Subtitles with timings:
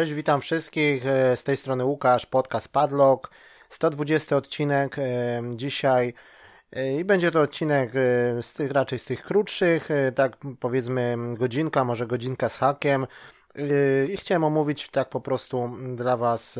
[0.00, 1.06] Cześć, witam wszystkich.
[1.06, 3.30] E, z tej strony Łukasz, podcast Padlock.
[3.68, 6.14] 120 odcinek e, dzisiaj
[6.72, 7.92] e, i będzie to odcinek
[8.42, 13.06] z tych, raczej z tych krótszych, tak powiedzmy godzinka, może godzinka z hakiem.
[14.08, 16.58] I chciałem omówić tak po prostu dla Was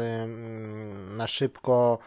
[1.16, 1.98] na szybko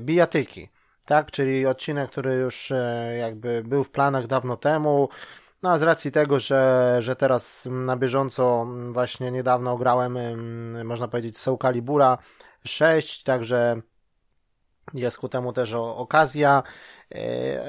[0.00, 0.68] bijatyki.
[1.06, 2.72] Tak, czyli odcinek, który już
[3.18, 5.08] jakby był w planach dawno temu.
[5.62, 10.18] No a z racji tego, że, że teraz na bieżąco właśnie niedawno grałem,
[10.84, 12.18] można powiedzieć, Soul Calibura
[12.64, 13.82] 6, także
[14.94, 16.62] jest ku temu też okazja.
[17.14, 17.64] E,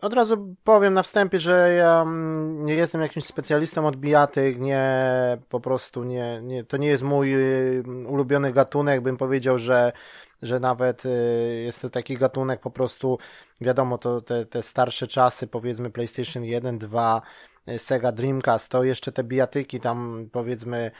[0.00, 2.06] od razu powiem na wstępie, że ja
[2.46, 4.88] nie jestem jakimś specjalistą od bijatyk, nie,
[5.48, 7.34] po prostu nie, nie, to nie jest mój
[8.08, 9.92] ulubiony gatunek, bym powiedział, że
[10.42, 13.18] że nawet y, jest to taki gatunek po prostu,
[13.60, 17.22] wiadomo, to te, te starsze czasy, powiedzmy PlayStation 1, 2,
[17.68, 20.90] y, Sega Dreamcast, to jeszcze te bijatyki tam powiedzmy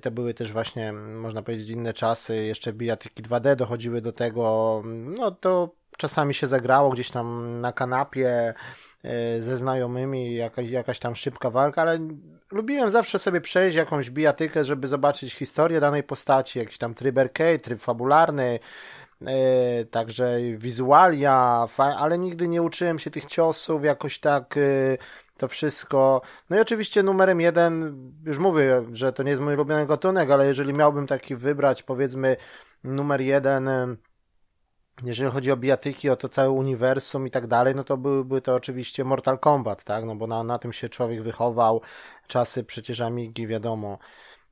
[0.00, 5.30] te były też właśnie, można powiedzieć, inne czasy, jeszcze bijatyki 2D dochodziły do tego, no
[5.30, 8.54] to czasami się zagrało gdzieś tam na kanapie,
[9.04, 11.98] E, ze znajomymi, jakaś, jakaś tam szybka walka, ale
[12.50, 17.58] lubiłem zawsze sobie przejść jakąś bijatykę, żeby zobaczyć historię danej postaci, jakiś tam tryb arcade,
[17.58, 18.58] tryb fabularny,
[19.26, 24.60] e, także wizualia, ale nigdy nie uczyłem się tych ciosów jakoś tak e,
[25.36, 26.22] to wszystko.
[26.50, 30.46] No i oczywiście numerem jeden, już mówię, że to nie jest mój ulubiony gatunek, ale
[30.46, 32.36] jeżeli miałbym taki wybrać, powiedzmy,
[32.84, 33.68] numer jeden
[35.04, 38.54] jeżeli chodzi o bijatyki, o to całe uniwersum i tak dalej, no to byłby to
[38.54, 40.04] oczywiście Mortal Kombat, tak?
[40.04, 41.80] No bo na, na tym się człowiek wychował.
[42.26, 43.98] Czasy przecież Amigi, wiadomo.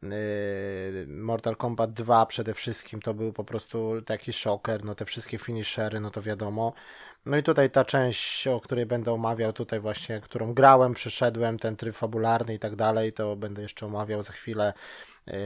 [0.03, 0.11] Yy,
[1.09, 6.01] Mortal Kombat 2 przede wszystkim to był po prostu taki szoker, no te wszystkie finishery,
[6.01, 6.73] no to wiadomo.
[7.27, 11.77] No i tutaj ta część, o której będę omawiał, tutaj właśnie, którą grałem, przeszedłem, ten
[11.77, 14.73] tryb fabularny i tak dalej, to będę jeszcze omawiał za chwilę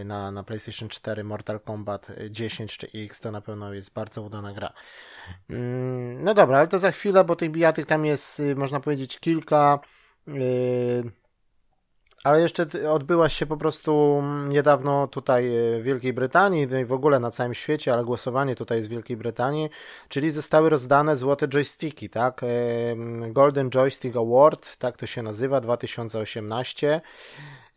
[0.04, 4.52] na, na PlayStation 4 Mortal Kombat 10 czy X, to na pewno jest bardzo udana
[4.52, 4.72] gra.
[5.50, 9.18] Mm, no dobra, ale to za chwilę, bo tych bijatyk tam jest, y, można powiedzieć,
[9.20, 9.78] kilka.
[10.28, 11.10] Y,
[12.24, 17.20] ale jeszcze odbyła się po prostu niedawno tutaj w Wielkiej Brytanii, no i w ogóle
[17.20, 19.70] na całym świecie, ale głosowanie tutaj jest w Wielkiej Brytanii,
[20.08, 22.41] czyli zostały rozdane złote joysticki, tak?
[23.28, 27.00] Golden Joystick Award, tak to się nazywa, 2018.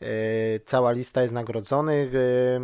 [0.04, 2.16] E, cała lista jest nagrodzonych.
[2.16, 2.60] E, e,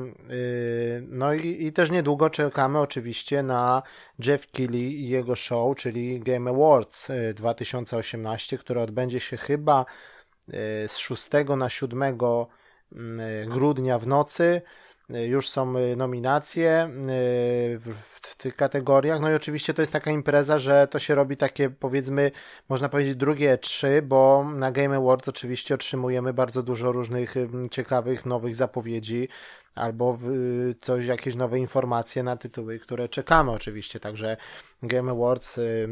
[1.01, 3.83] no i, i też niedługo czekamy oczywiście na
[4.25, 9.85] Jeff Keighley i jego show, czyli Game Awards 2018, które odbędzie się chyba
[10.87, 14.61] z 6 na 7 mm, grudnia w nocy.
[15.09, 16.89] Już są nominacje
[18.23, 19.21] w tych kategoriach.
[19.21, 22.31] No i oczywiście to jest taka impreza, że to się robi takie powiedzmy,
[22.69, 27.35] można powiedzieć drugie trzy, bo na Game Awards oczywiście otrzymujemy bardzo dużo różnych
[27.71, 29.27] ciekawych nowych zapowiedzi
[29.79, 30.17] albo
[30.81, 34.37] coś, jakieś nowe informacje na tytuły, które czekamy oczywiście, także
[34.83, 35.87] Game Awards y,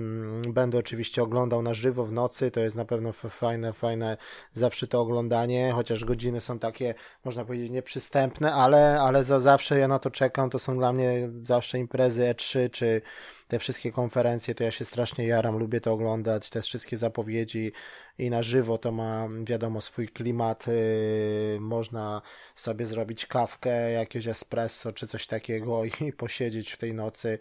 [0.47, 4.17] będę oczywiście oglądał na żywo w nocy, to jest na pewno fajne, fajne
[4.53, 6.95] zawsze to oglądanie, chociaż godziny są takie,
[7.25, 11.29] można powiedzieć, nieprzystępne, ale, ale za zawsze ja na to czekam, to są dla mnie
[11.43, 13.01] zawsze imprezy E3, czy
[13.47, 17.71] te wszystkie konferencje, to ja się strasznie jaram, lubię to oglądać, te wszystkie zapowiedzi
[18.17, 22.21] i na żywo to ma, wiadomo, swój klimat, yy, można
[22.55, 27.39] sobie zrobić kawkę, jakieś espresso, czy coś takiego i posiedzieć w tej nocy,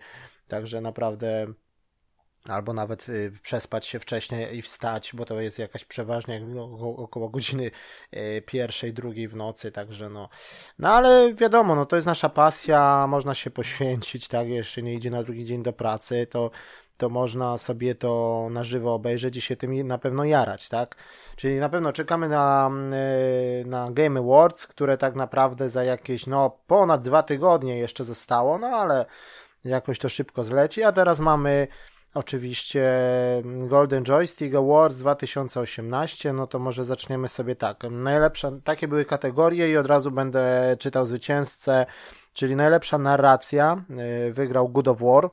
[0.48, 1.46] także naprawdę
[2.48, 6.42] albo nawet y, przespać się wcześniej i wstać, bo to jest jakaś przeważnie
[6.96, 7.70] około godziny
[8.14, 10.28] y, pierwszej, drugiej w nocy, także no.
[10.78, 15.10] No ale wiadomo, no to jest nasza pasja, można się poświęcić, tak, jeszcze nie idzie
[15.10, 16.50] na drugi dzień do pracy, to
[16.96, 20.96] to można sobie to na żywo obejrzeć i się tym na pewno jarać, tak?
[21.36, 22.70] Czyli na pewno czekamy na,
[23.60, 28.58] y, na Game Awards, które tak naprawdę za jakieś, no, ponad dwa tygodnie jeszcze zostało,
[28.58, 29.06] no ale
[29.64, 31.68] jakoś to szybko zleci, a teraz mamy
[32.16, 32.84] oczywiście
[33.44, 37.82] Golden Joystick Awards 2018, no to może zaczniemy sobie tak.
[37.90, 41.86] Najlepsze, takie były kategorie i od razu będę czytał zwycięzcę,
[42.32, 43.84] czyli najlepsza narracja,
[44.28, 45.30] y, wygrał Good of War.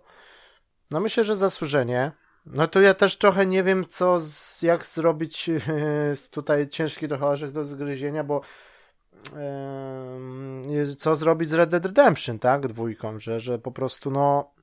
[0.91, 2.11] No myślę, że zasłużenie.
[2.45, 4.19] No to ja też trochę nie wiem, co,
[4.61, 5.49] jak zrobić
[6.31, 8.41] tutaj ciężki trochę orzech do zgryzienia, bo
[10.97, 14.53] co zrobić z Red Dead Redemption, tak, dwójką, że, że po prostu no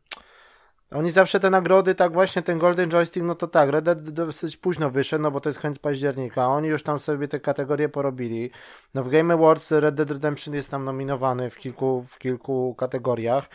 [0.91, 4.57] oni zawsze te nagrody, tak właśnie ten Golden Joystick, no to tak, Red Dead dosyć
[4.57, 8.51] późno wyszedł, no bo to jest koniec października, oni już tam sobie te kategorie porobili.
[8.95, 13.49] No w Game Awards Red Dead Redemption jest tam nominowany w kilku, w kilku kategoriach.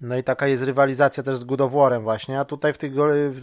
[0.00, 1.60] No i taka jest rywalizacja też z God
[2.02, 2.92] właśnie, a tutaj w tych,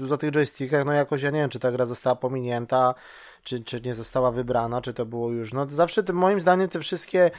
[0.08, 2.96] za tych joystickach, no jakoś ja nie wiem, czy ta gra została pominięta,
[3.44, 6.80] czy, czy nie została wybrana, czy to było już, no zawsze tym, moim zdaniem te
[6.80, 7.32] wszystkie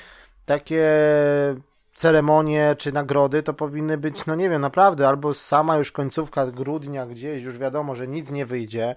[0.47, 0.89] takie
[2.01, 7.07] ceremonie czy nagrody to powinny być, no nie wiem, naprawdę, albo sama już końcówka grudnia
[7.07, 8.97] gdzieś, już wiadomo, że nic nie wyjdzie,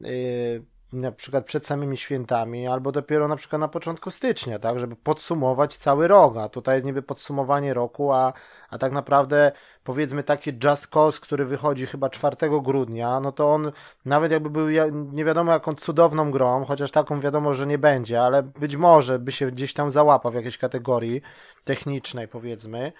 [0.00, 4.96] yy, na przykład przed samymi świętami, albo dopiero na przykład na początku stycznia, tak, żeby
[4.96, 8.32] podsumować cały rok, a tutaj jest niby podsumowanie roku, a,
[8.70, 9.52] a tak naprawdę
[9.84, 13.72] powiedzmy taki Just Cause, który wychodzi chyba 4 grudnia, no to on
[14.04, 18.42] nawet jakby był nie wiadomo jaką cudowną grą, chociaż taką wiadomo, że nie będzie, ale
[18.42, 21.22] być może by się gdzieś tam załapał w jakiejś kategorii
[21.64, 22.92] technicznej powiedzmy,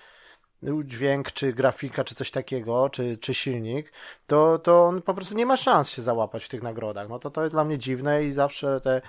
[0.85, 3.93] dźwięk, czy grafika, czy coś takiego, czy, czy silnik,
[4.27, 7.09] to, to on po prostu nie ma szans się załapać w tych nagrodach.
[7.09, 9.03] No to to jest dla mnie dziwne i zawsze te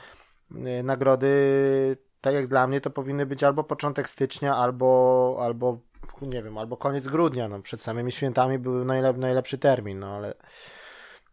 [0.52, 1.28] y, nagrody,
[2.22, 5.80] tak jak dla mnie, to powinny być albo początek stycznia, albo, albo
[6.22, 7.48] nie wiem, albo koniec grudnia.
[7.48, 10.34] No, przed samymi świętami był najlep najlepszy termin, no ale.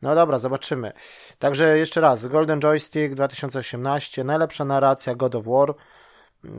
[0.02, 0.92] No dobra, zobaczymy.
[1.38, 5.74] Także jeszcze raz, Golden Joystick 2018, najlepsza narracja God of War.
[6.44, 6.50] Yy,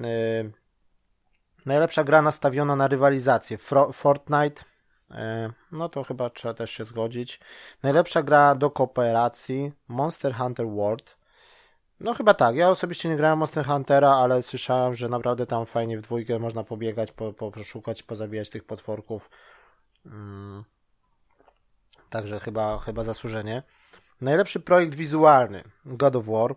[1.66, 3.58] Najlepsza gra nastawiona na rywalizację.
[3.94, 4.64] Fortnite.
[5.12, 7.40] E, no to chyba trzeba też się zgodzić.
[7.84, 9.72] Najlepsza gra do kooperacji.
[9.88, 11.18] Monster Hunter World.
[12.00, 12.56] No chyba tak.
[12.56, 16.64] Ja osobiście nie grałem Monster Huntera, ale słyszałem, że naprawdę tam fajnie w dwójkę można
[16.64, 19.30] pobiegać, po, po, poszukać, pozabijać tych potworków.
[20.04, 20.64] Hmm.
[22.10, 23.64] Także chyba, chyba zasłużenie.
[24.22, 25.64] Najlepszy projekt wizualny.
[25.86, 26.56] God of War.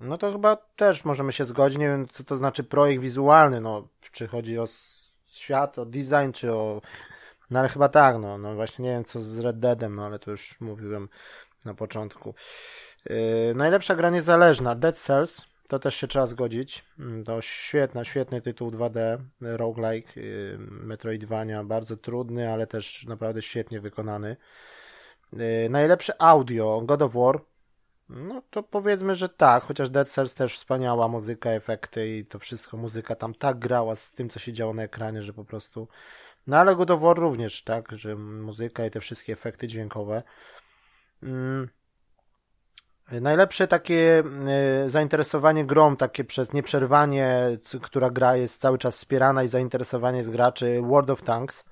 [0.00, 1.78] No to chyba też możemy się zgodzić.
[1.78, 3.60] Nie wiem, co to znaczy projekt wizualny.
[3.60, 4.66] No, czy chodzi o
[5.26, 6.80] świat, o design, czy o.
[7.50, 10.18] No ale chyba tak, no, no właśnie nie wiem co z Red Deadem, no ale
[10.18, 11.08] to już mówiłem
[11.64, 12.34] na początku.
[13.10, 13.16] Yy,
[13.54, 16.84] najlepsza gra niezależna, Dead Cells, to też się trzeba zgodzić.
[16.98, 23.80] Mm, to świetna, świetny tytuł 2D, roguelike, yy, Metroidvania, bardzo trudny, ale też naprawdę świetnie
[23.80, 24.36] wykonany.
[25.32, 27.40] Yy, najlepsze audio, God of War,
[28.08, 32.76] no to powiedzmy, że tak, chociaż Dead Cells też wspaniała muzyka, efekty i to wszystko,
[32.76, 35.88] muzyka tam tak grała z tym, co się działo na ekranie, że po prostu...
[36.46, 40.22] No ale God of War również, tak, że muzyka i te wszystkie efekty dźwiękowe.
[41.22, 41.68] Mm.
[43.12, 44.22] Najlepsze takie
[44.86, 50.30] y, zainteresowanie grą, takie przez nieprzerwanie, która gra jest cały czas wspierana i zainteresowanie z
[50.30, 51.64] graczy World of Tanks.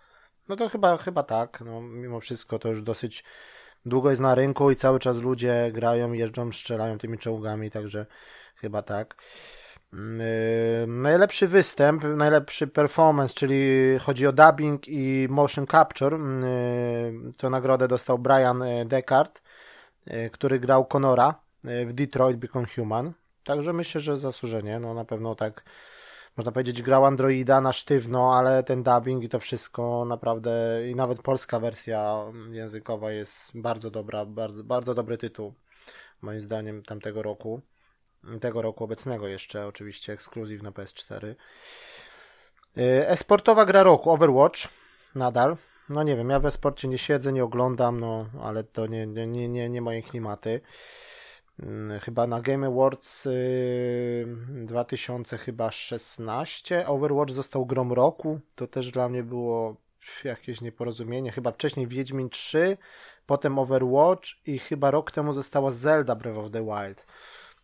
[0.49, 3.25] No to chyba, chyba tak, no mimo wszystko to już dosyć
[3.87, 8.07] długo jest na rynku i cały czas ludzie grają, jeżdżą, strzelają tymi czołgami, także
[8.57, 9.17] chyba tak.
[9.93, 9.99] Yy,
[10.87, 13.59] najlepszy występ, najlepszy performance, czyli
[13.99, 19.43] chodzi o dubbing i motion capture, yy, co nagrodę dostał Brian yy, Descartes,
[20.07, 21.35] yy, który grał Conora
[21.65, 23.13] yy, w Detroit Become Human.
[23.45, 25.65] Także myślę, że zasłużenie, no na pewno tak
[26.37, 31.23] można powiedzieć, grał Androida na sztywno, ale ten dubbing i to wszystko naprawdę, i nawet
[31.23, 32.17] polska wersja
[32.51, 35.55] językowa jest bardzo dobra, bardzo, bardzo dobry tytuł,
[36.23, 37.61] moim zdaniem, tamtego roku.
[38.41, 41.35] Tego roku obecnego jeszcze, oczywiście, ekskluzyw na PS4.
[42.79, 44.69] Y, esportowa gra roku, Overwatch,
[45.15, 45.57] nadal.
[45.89, 49.49] No nie wiem, ja w esporcie nie siedzę, nie oglądam, no, ale to nie, nie,
[49.49, 50.61] nie, nie moje klimaty.
[51.63, 53.29] Mm, chyba na Game Awards
[54.49, 58.41] 2016 y, Overwatch został grom roku.
[58.55, 59.77] To też dla mnie było
[60.25, 61.33] jakieś nieporozumienie.
[61.33, 62.77] Chyba wcześniej Wiedźmin 3,
[63.27, 67.07] potem Overwatch i chyba rok temu została Zelda Breath of the Wild.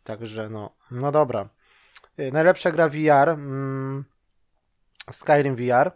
[0.05, 1.49] Także no, no dobra.
[2.19, 4.05] Y, najlepsza gra VR mm,
[5.11, 5.93] Skyrim VR.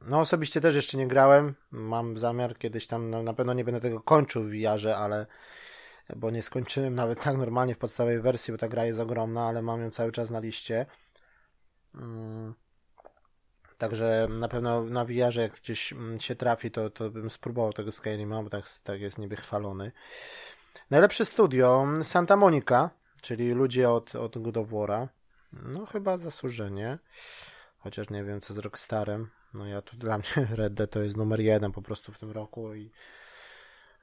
[0.00, 1.54] No osobiście też jeszcze nie grałem.
[1.70, 5.26] Mam zamiar kiedyś tam, no, na pewno nie będę tego kończył w VR-ze, ale
[6.16, 9.62] bo nie skończyłem nawet tak normalnie w podstawowej wersji, bo ta gra jest ogromna, ale
[9.62, 10.86] mam ją cały czas na liście.
[11.94, 12.54] Mm.
[13.78, 17.90] Także na pewno na VR, jak gdzieś mm, się trafi, to, to bym spróbował tego
[17.90, 19.92] Skyrima, bo tak, tak jest niby chwalony.
[20.90, 25.08] Najlepsze studio Santa Monica, czyli ludzie od, od God of War'a.
[25.52, 26.98] No chyba zasłużenie.
[27.78, 29.30] Chociaż nie wiem co z Rockstarem.
[29.54, 32.30] No ja tu dla mnie Red Dead to jest numer jeden po prostu w tym
[32.30, 32.90] roku i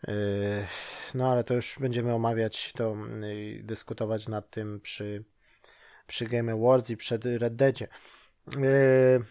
[0.07, 0.65] Yy,
[1.13, 2.95] no ale to już będziemy omawiać to
[3.33, 5.23] i dyskutować nad tym przy,
[6.07, 7.87] przy Game Awards i przed Red Deadzie.
[8.57, 9.25] Yy,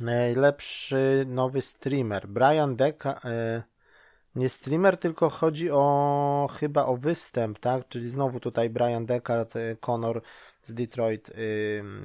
[0.00, 2.28] najlepszy nowy streamer.
[2.28, 3.20] Brian Deka.
[3.24, 3.62] Yy,
[4.34, 7.88] nie streamer, tylko chodzi o chyba o występ, tak?
[7.88, 10.22] Czyli znowu tutaj Brian Deckard, Connor
[10.62, 11.30] z Detroit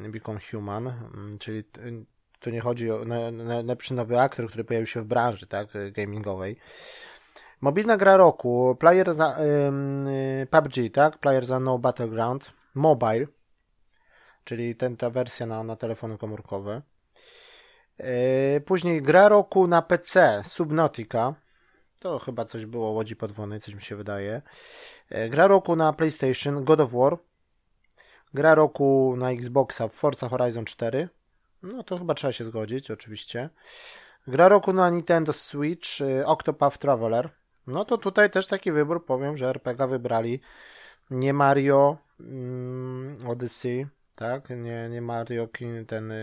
[0.09, 0.93] Become Human,
[1.39, 1.63] czyli
[2.39, 6.57] tu nie chodzi o najlepszy nowy aktor, który pojawił się w branży, tak, gamingowej.
[7.65, 13.27] Mobilna gra roku, player za, yy, PUBG, tak, player za no battleground, mobile,
[14.43, 16.81] czyli ten, ta wersja na, na telefony komórkowe.
[17.97, 21.35] E, później gra roku na PC Subnautica.
[21.99, 24.41] To chyba coś było Łodzi Podwodnej, coś mi się wydaje.
[25.09, 27.17] E, gra roku na PlayStation God of War.
[28.33, 31.09] Gra roku na Xboxa Forza Horizon 4.
[31.63, 33.49] No to chyba trzeba się zgodzić, oczywiście.
[34.27, 35.87] Gra roku na Nintendo Switch
[36.25, 37.44] Octopath Traveler.
[37.67, 40.39] No to tutaj też taki wybór, powiem, że RPG wybrali
[41.09, 44.49] nie Mario mm, Odyssey, tak?
[44.49, 45.47] Nie, nie Mario,
[45.87, 46.13] ten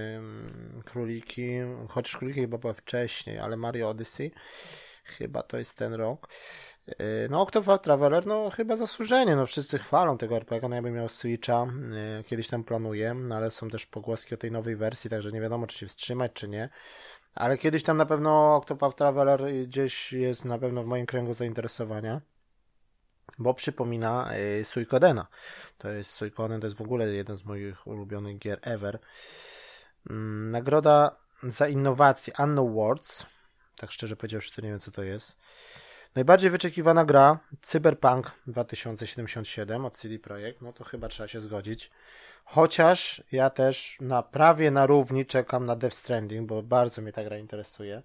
[0.84, 1.48] króliki,
[1.88, 4.30] chociaż króliki chyba były wcześniej, ale Mario Odyssey,
[5.04, 6.28] chyba to jest ten rok.
[6.88, 10.94] Y, no, Octopath Traveler, no chyba zasłużenie, no wszyscy chwalą tego RPG, no ja bym
[10.94, 11.66] miał Switcha,
[12.20, 15.40] y, kiedyś tam planuję, no ale są też pogłoski o tej nowej wersji, także nie
[15.40, 16.68] wiadomo, czy się wstrzymać, czy nie.
[17.34, 22.20] Ale kiedyś tam na pewno Octopath Traveler gdzieś jest na pewno w moim kręgu zainteresowania
[23.38, 25.26] bo przypomina y, Suikodena.
[25.78, 28.98] To jest Suikoden, to jest w ogóle jeden z moich ulubionych gier ever.
[30.10, 33.26] Mm, nagroda za innowacje Anno Awards.
[33.76, 35.38] Tak szczerze powiedziawszy, to nie wiem co to jest.
[36.14, 40.62] Najbardziej wyczekiwana gra Cyberpunk 2077 od CD Projekt.
[40.62, 41.90] No to chyba trzeba się zgodzić.
[42.44, 47.24] Chociaż ja też na prawie na równi czekam na Death Stranding, bo bardzo mnie ta
[47.24, 48.02] gra interesuje.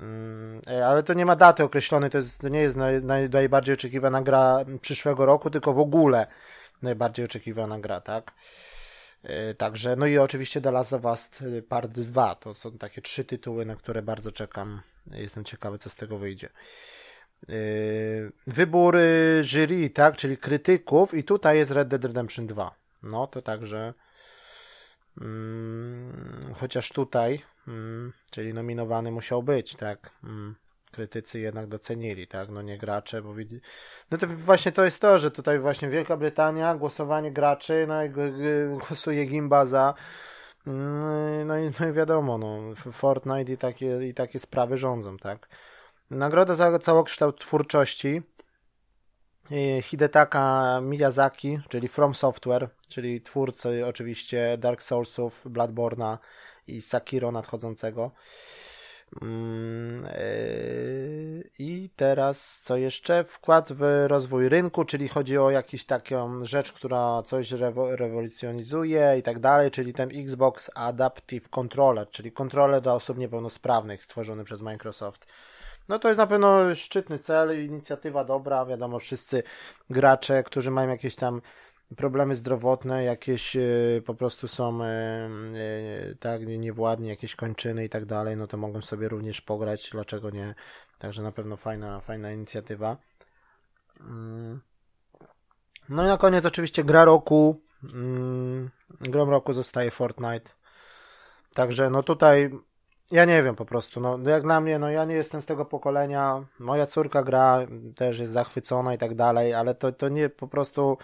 [0.00, 3.30] Mm, e, ale to nie ma daty określonej, to, jest, to nie jest naj, naj,
[3.30, 6.26] najbardziej oczekiwana gra przyszłego roku, tylko w ogóle
[6.82, 8.32] najbardziej oczekiwana gra, tak?
[9.22, 11.30] E, także, no i oczywiście The Last of Us
[11.68, 14.80] Part 2, to są takie trzy tytuły, na które bardzo czekam.
[15.10, 16.48] Jestem ciekawy, co z tego wyjdzie.
[17.48, 17.52] E,
[18.46, 18.96] wybór
[19.42, 22.83] jury, tak, czyli krytyków i tutaj jest Red Dead Redemption 2.
[23.04, 23.94] No to także
[25.20, 30.10] mm, chociaż tutaj Mm, czyli nominowany musiał być, tak.
[30.24, 30.54] Mm,
[30.92, 33.60] krytycy jednak docenili, tak, no nie gracze, bo widzi...
[34.10, 38.10] No to właśnie to jest to, że tutaj właśnie Wielka Brytania, głosowanie graczy, no i
[38.78, 39.94] głosuje Gimba za
[40.66, 45.48] mm, no i, no i wiadomo, no, Fortnite i takie, i takie sprawy rządzą, tak.
[46.10, 48.22] Nagroda za całokształt twórczości
[49.82, 56.18] Hidetaka Miyazaki, czyli From Software, czyli twórcy oczywiście Dark Soulsów, Bloodborne'a,
[56.66, 58.10] i Sakiro nadchodzącego.
[59.22, 60.14] Mm, e,
[61.58, 63.24] I teraz co jeszcze?
[63.24, 67.52] Wkład w rozwój rynku, czyli chodzi o jakąś taką rzecz, która coś
[67.90, 74.44] rewolucjonizuje i tak dalej, czyli ten Xbox Adaptive Controller, czyli kontroler dla osób niepełnosprawnych stworzony
[74.44, 75.26] przez Microsoft.
[75.88, 79.42] No to jest na pewno szczytny cel, inicjatywa dobra, wiadomo, wszyscy
[79.90, 81.40] gracze, którzy mają jakieś tam
[81.96, 83.60] problemy zdrowotne, jakieś e,
[84.06, 88.82] po prostu są e, e, tak niewładni, jakieś kończyny i tak dalej, no to mogą
[88.82, 90.54] sobie również pograć, dlaczego nie?
[90.98, 92.96] Także na pewno fajna, fajna inicjatywa.
[94.00, 94.60] Mm.
[95.88, 97.60] No i na koniec oczywiście gra roku.
[97.94, 98.70] Mm,
[99.00, 100.50] grą roku zostaje Fortnite.
[101.54, 102.50] Także no tutaj
[103.10, 105.64] ja nie wiem po prostu, no jak dla mnie, no ja nie jestem z tego
[105.64, 110.48] pokolenia, moja córka gra, też jest zachwycona i tak dalej, ale to, to nie po
[110.48, 110.98] prostu,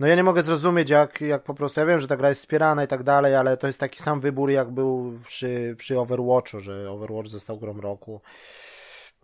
[0.00, 2.40] no ja nie mogę zrozumieć jak, jak po prostu, ja wiem, że ta gra jest
[2.40, 6.60] wspierana i tak dalej, ale to jest taki sam wybór jak był przy, przy Overwatchu,
[6.60, 8.20] że Overwatch został grą roku.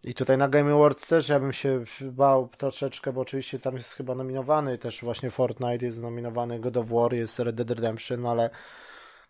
[0.04, 3.92] I tutaj na Game Awards też ja bym się bał troszeczkę, bo oczywiście tam jest
[3.92, 8.50] chyba nominowany też właśnie Fortnite, jest nominowany God of War, jest Red Dead Redemption, ale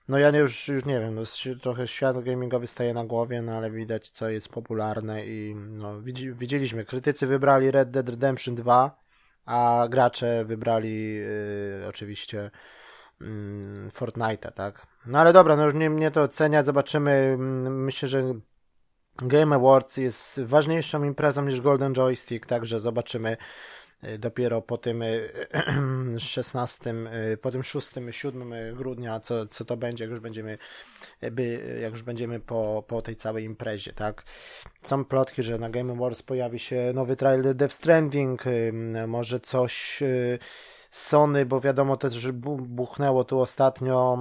[0.09, 1.23] no ja już, już nie wiem, no,
[1.63, 6.01] trochę świat gamingowy staje na głowie, no ale widać co jest popularne i no,
[6.35, 9.05] widzieliśmy, krytycy wybrali Red Dead Redemption 2,
[9.47, 11.19] a gracze wybrali
[11.83, 12.51] y, oczywiście
[13.23, 13.25] y,
[13.95, 14.87] Fortnite'a, tak?
[15.07, 17.11] No ale dobra, no już nie mnie to oceniać, zobaczymy.
[17.11, 18.35] Mm, myślę, że
[19.17, 23.37] Game Awards jest ważniejszą imprezą niż Golden Joystick, także zobaczymy
[24.19, 25.05] dopiero po tym
[26.19, 30.59] 16, y, y, po tym 6, 7 grudnia, co, co to będzie, jak już będziemy,
[31.33, 34.25] by, jak już będziemy po, po tej całej imprezie, tak?
[34.83, 38.45] Są plotki, że na Game Awards pojawi się nowy trailer Death Stranding,
[39.07, 40.03] może coś
[40.91, 44.19] Sony, bo wiadomo też, że buchnęło tu ostatnio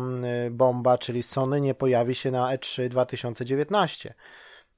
[0.51, 4.13] bomba, czyli Sony nie pojawi się na E3 2019.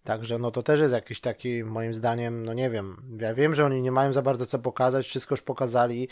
[0.06, 3.66] Także no to też jest jakiś taki, moim zdaniem, no nie wiem, ja wiem, że
[3.66, 6.10] oni nie mają za bardzo co pokazać, wszystko już pokazali,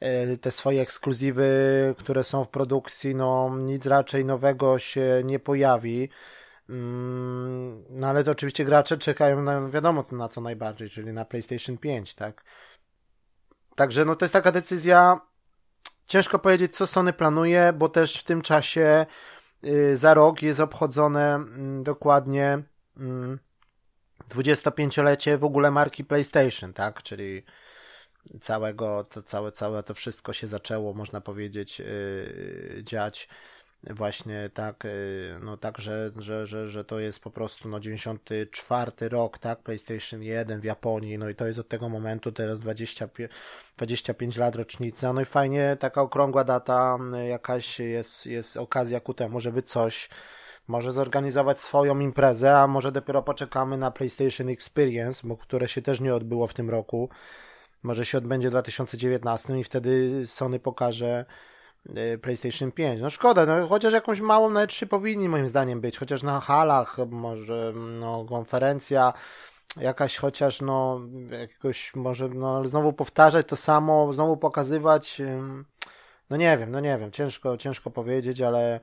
[0.00, 1.48] e, te swoje ekskluzywy,
[1.98, 6.08] które są w produkcji, no nic raczej nowego się nie pojawi.
[6.68, 11.78] Mm, no ale to oczywiście gracze czekają na wiadomo na co najbardziej, czyli na PlayStation
[11.78, 12.44] 5, tak?
[13.74, 15.20] Także no to jest taka decyzja,
[16.06, 19.06] ciężko powiedzieć co Sony planuje, bo też w tym czasie
[19.64, 21.44] y, za rok jest obchodzone
[22.96, 23.38] mm,
[24.28, 25.40] dokładnie 25-lecie mm.
[25.40, 27.02] w ogóle marki PlayStation, tak?
[27.02, 27.42] Czyli
[28.40, 33.28] całego, to całe, całe to wszystko się zaczęło, można powiedzieć, yy, dziać
[33.90, 34.86] właśnie tak,
[35.40, 40.22] no tak, że, że, że, że to jest po prostu no 94 rok, tak, PlayStation
[40.22, 43.30] 1 w Japonii, no i to jest od tego momentu teraz 25,
[43.76, 49.40] 25 lat rocznica, no i fajnie taka okrągła data, jakaś jest, jest okazja ku temu,
[49.40, 50.08] żeby coś
[50.68, 56.00] może zorganizować swoją imprezę, a może dopiero poczekamy na PlayStation Experience, bo które się też
[56.00, 57.08] nie odbyło w tym roku.
[57.82, 61.24] Może się odbędzie w 2019 i wtedy Sony pokaże
[61.96, 63.00] y, PlayStation 5.
[63.00, 66.96] No szkoda, no, chociaż jakąś małą na 3 powinni moim zdaniem być, chociaż na halach,
[67.10, 69.12] może no, konferencja
[69.76, 71.00] jakaś chociaż no
[71.30, 75.22] jakoś może no znowu powtarzać to samo, znowu pokazywać
[76.30, 78.80] no nie wiem, no nie wiem, ciężko, ciężko powiedzieć, ale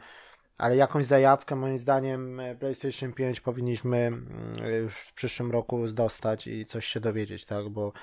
[0.59, 6.47] ale jakąś zajawkę moim zdaniem e, PlayStation 5 powinniśmy mm, już w przyszłym roku dostać
[6.47, 7.93] i coś się dowiedzieć, tak, bo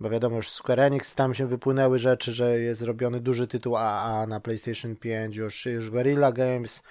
[0.00, 4.26] bo wiadomo, już Square Enix tam się wypłynęły rzeczy, że jest zrobiony duży tytuł AA
[4.26, 6.82] na PlayStation 5, już, już Guerrilla Games,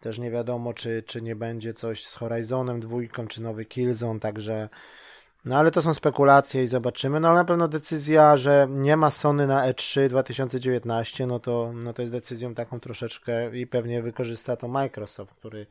[0.00, 4.68] też nie wiadomo, czy, czy nie będzie coś z Horizonem dwójką, czy nowy Killzone, także
[5.44, 7.20] no ale to są spekulacje i zobaczymy.
[7.20, 11.92] No ale na pewno decyzja, że nie ma Sony na E3 2019, no to, no
[11.92, 15.66] to jest decyzją taką troszeczkę i pewnie wykorzysta to Microsoft, który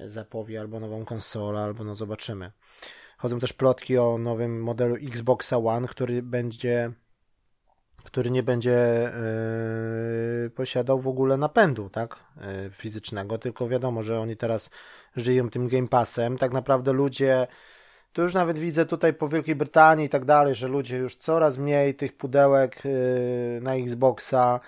[0.00, 2.52] zapowie albo nową konsolę, albo no zobaczymy.
[3.18, 6.92] Chodzą też plotki o nowym modelu Xboxa One, który będzie
[8.04, 9.10] który nie będzie
[10.42, 14.70] yy, posiadał w ogóle napędu, tak, yy, fizycznego, tylko wiadomo, że oni teraz
[15.16, 16.38] żyją tym Game Passem.
[16.38, 17.46] Tak naprawdę ludzie
[18.16, 21.58] to już nawet widzę tutaj po Wielkiej Brytanii i tak dalej, że ludzie już coraz
[21.58, 24.60] mniej tych pudełek yy, na Xboxa,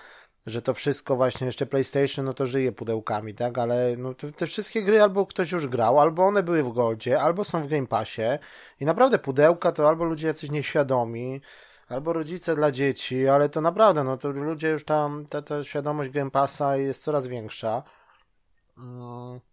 [0.45, 4.83] że to wszystko właśnie jeszcze PlayStation, no to żyje pudełkami, tak, ale no te wszystkie
[4.83, 8.21] gry albo ktoś już grał, albo one były w Goldzie, albo są w Game Passie
[8.79, 11.41] i naprawdę pudełka to albo ludzie jacyś nieświadomi,
[11.87, 16.09] albo rodzice dla dzieci, ale to naprawdę, no to ludzie już tam, ta, ta świadomość
[16.09, 17.83] Game Passa jest coraz większa.
[18.77, 19.48] Mm.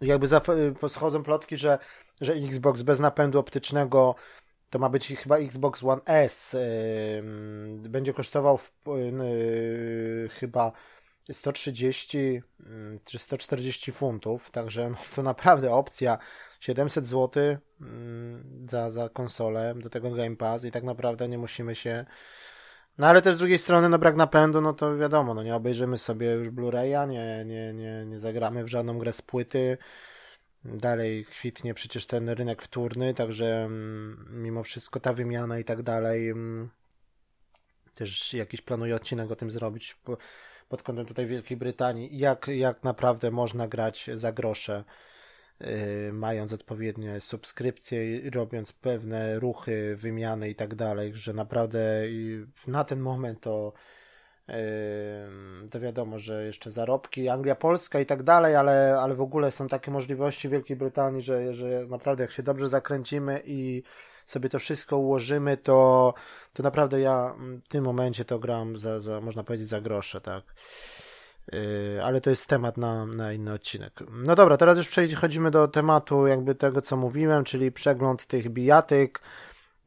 [0.00, 0.40] Jakby za,
[0.88, 1.78] schodzą plotki, że
[2.20, 4.14] że Xbox bez napędu optycznego
[4.70, 6.56] to ma być chyba Xbox One S.
[7.82, 10.72] Yy, będzie kosztował w, yy, chyba
[11.32, 12.42] 130 yy,
[13.04, 16.18] czy 140 funtów, także no, to naprawdę opcja
[16.60, 17.56] 700 zł
[18.62, 22.06] za, za konsolę do tego Game Pass i tak naprawdę nie musimy się
[22.98, 25.98] no ale też z drugiej strony no brak napędu, no to wiadomo, no nie obejrzymy
[25.98, 29.78] sobie już Blu-raya, nie, nie, nie, nie zagramy w żadną grę z płyty,
[30.64, 36.28] dalej kwitnie przecież ten rynek wtórny, także mm, mimo wszystko ta wymiana i tak dalej
[36.28, 36.70] mm,
[37.94, 39.96] też jakiś planuje odcinek o tym zrobić
[40.68, 44.84] pod kątem tutaj Wielkiej Brytanii jak, jak naprawdę można grać za grosze
[46.12, 52.02] mając odpowiednie subskrypcje robiąc pewne ruchy, wymiany i tak dalej, że naprawdę
[52.66, 53.72] na ten moment to
[55.70, 59.68] to wiadomo, że jeszcze zarobki, Anglia, Polska i tak dalej, ale, ale w ogóle są
[59.68, 63.82] takie możliwości w Wielkiej Brytanii, że, że naprawdę jak się dobrze zakręcimy i
[64.26, 66.14] sobie to wszystko ułożymy, to,
[66.52, 70.44] to naprawdę ja w tym momencie to gram za, za można powiedzieć, za grosze, tak.
[71.52, 73.92] Yy, ale to jest temat na, na inny odcinek.
[74.10, 79.20] No dobra, teraz już przechodzimy do tematu jakby tego, co mówiłem, czyli przegląd tych bijatyk,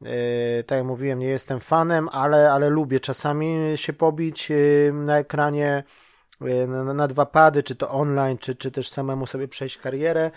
[0.00, 5.18] Yy, tak jak mówiłem, nie jestem fanem, ale, ale lubię czasami się pobić yy, na
[5.18, 5.84] ekranie
[6.40, 10.30] yy, na, na dwa pady, czy to online, czy, czy też samemu sobie przejść karierę.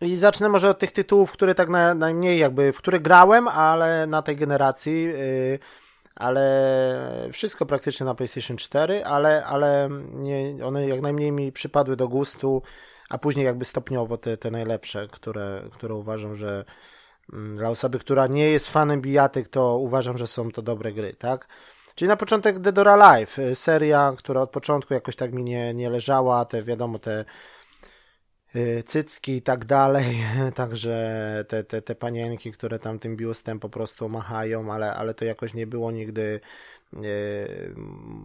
[0.00, 4.06] I zacznę może od tych tytułów, które tak na, najmniej jakby, w które grałem, ale
[4.06, 5.08] na tej generacji,
[6.16, 12.08] ale wszystko praktycznie na PlayStation 4, ale, ale nie, one jak najmniej mi przypadły do
[12.08, 12.62] gustu,
[13.10, 16.64] a później jakby stopniowo te, te najlepsze, które, które uważam, że
[17.32, 21.14] Mm, dla osoby, która nie jest fanem bijatyk, to uważam, że są to dobre gry,
[21.14, 21.48] tak?
[21.94, 25.74] Czyli na początek Dead or Alive, y, seria, która od początku jakoś tak mi nie,
[25.74, 27.24] nie leżała, te wiadomo, te
[28.86, 30.04] cycki i tak dalej,
[30.54, 35.24] także te, te, te panienki, które tam tym biustem po prostu machają, ale, ale to
[35.24, 36.40] jakoś nie było nigdy
[36.94, 37.00] y,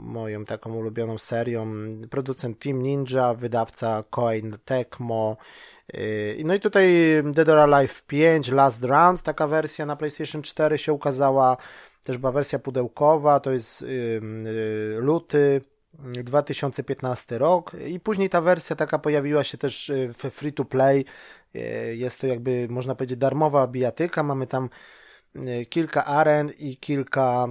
[0.02, 1.68] moją taką ulubioną serią.
[2.10, 5.38] Producent Team Ninja, wydawca Coin Tecmo,
[5.94, 6.88] Yy, no i tutaj
[7.24, 11.58] Dead or Alive 5 Last Round, taka wersja na PlayStation 4 się ukazała,
[12.04, 13.86] też była wersja pudełkowa, to jest
[14.98, 15.62] luty
[15.93, 17.71] 2015 rok.
[17.88, 21.06] I później ta wersja taka pojawiła się też w free to play,
[21.91, 24.69] jest to jakby można powiedzieć darmowa bijatyka, mamy tam
[25.69, 27.47] kilka aren i kilka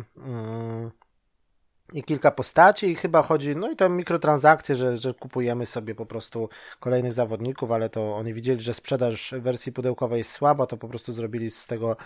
[1.93, 2.91] i kilka postaci.
[2.91, 6.49] I chyba chodzi, no i to mikrotransakcje, że, że kupujemy sobie po prostu
[6.81, 11.13] kolejnych zawodników, ale to oni widzieli, że sprzedaż wersji pudełkowej jest słaba, to po prostu
[11.13, 11.97] zrobili z tego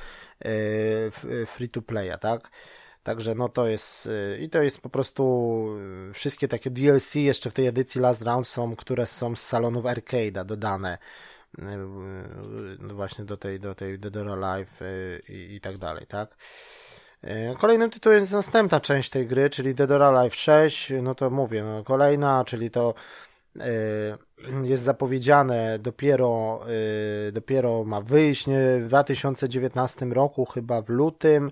[1.46, 2.50] free to playa, tak?
[3.02, 4.08] Także no to jest
[4.40, 5.66] i to jest po prostu
[6.14, 10.44] wszystkie takie DLC jeszcze w tej edycji Last Round są, które są z salonów arcade'a
[10.44, 10.98] dodane
[12.78, 14.80] no właśnie do tej, do tej Dead or Alive
[15.28, 16.36] i, i tak dalej, tak?
[17.58, 21.62] Kolejnym tytułem jest następna część tej gry, czyli Dead or Alive 6, no to mówię,
[21.62, 22.94] no kolejna, czyli to
[24.62, 26.60] jest zapowiedziane dopiero,
[27.32, 28.46] dopiero ma wyjść
[28.80, 31.50] w 2019 roku, chyba w lutym.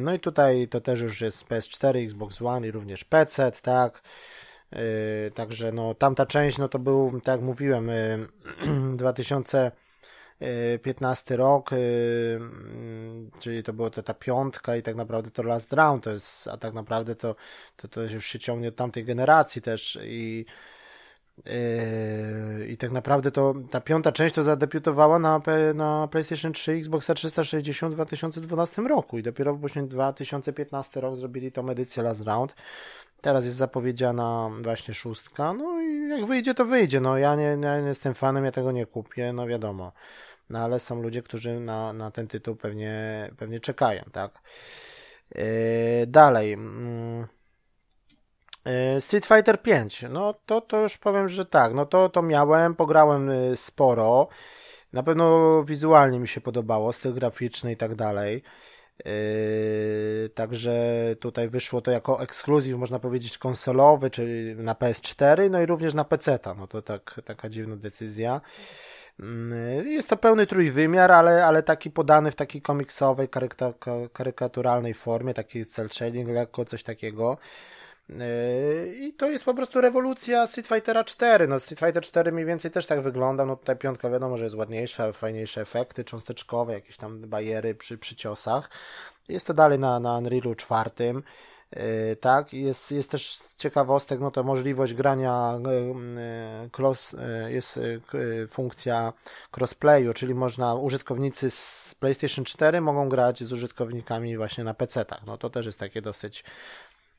[0.00, 4.02] No i tutaj to też już jest PS4, Xbox One i również PC, tak.
[5.34, 7.90] Także no tamta część, no to był, tak jak mówiłem,
[8.96, 11.70] 2015 rok,
[13.38, 16.56] czyli to była ta, ta piątka i tak naprawdę to Last Round, to jest, a
[16.56, 17.36] tak naprawdę to,
[17.76, 20.75] to, to już się ciągnie od tamtej generacji też i Yy,
[22.68, 25.40] I tak naprawdę to ta piąta część to zadebiutowała na,
[25.74, 31.68] na PlayStation 3 Xbox 360 w 2012 roku i dopiero właśnie 2015 rok zrobili tą
[31.68, 32.54] edycję Last Round.
[33.20, 37.80] Teraz jest zapowiedziana właśnie szóstka, no i jak wyjdzie to wyjdzie, no ja nie, ja
[37.80, 39.92] nie jestem fanem, ja tego nie kupię, no wiadomo.
[40.50, 44.30] No ale są ludzie, którzy na, na ten tytuł pewnie, pewnie czekają, tak.
[45.34, 45.42] Yy,
[46.06, 46.50] dalej.
[46.50, 47.35] Yy.
[48.66, 52.74] E, Street Fighter 5, no to, to już powiem, że tak, no to, to miałem,
[52.74, 54.28] pograłem e, sporo,
[54.92, 58.42] na pewno wizualnie mi się podobało, styl graficzny i tak dalej.
[59.04, 60.74] Yy, także
[61.20, 66.04] tutaj wyszło to jako ekskluzyw, można powiedzieć, konsolowy, czyli na PS4, no i również na
[66.04, 66.38] PC.
[66.58, 68.40] No to tak, taka dziwna decyzja.
[69.18, 73.72] Yy, jest to pełny trójwymiar, ale, ale taki podany w takiej komiksowej, karyka,
[74.12, 77.38] karykaturalnej formie, taki cel shading, lekko coś takiego.
[78.08, 81.48] Yy, I to jest po prostu rewolucja Street Fightera 4.
[81.48, 83.46] No Street Fighter 4 mniej więcej też tak wygląda.
[83.46, 88.16] No tutaj piątka wiadomo, że jest ładniejsza, fajniejsze efekty cząsteczkowe, jakieś tam bariery przy, przy
[88.16, 88.70] ciosach.
[89.28, 90.90] Jest to dalej na, na Unrealu 4.
[91.72, 97.16] Yy, tak, jest, jest też ciekawostek, no to możliwość grania yy, cross,
[97.48, 97.80] jest
[98.50, 99.12] funkcja
[99.56, 105.26] crossplayu, czyli można, użytkownicy z PlayStation 4 mogą grać z użytkownikami właśnie na PC-tach.
[105.26, 106.44] No to też jest takie dosyć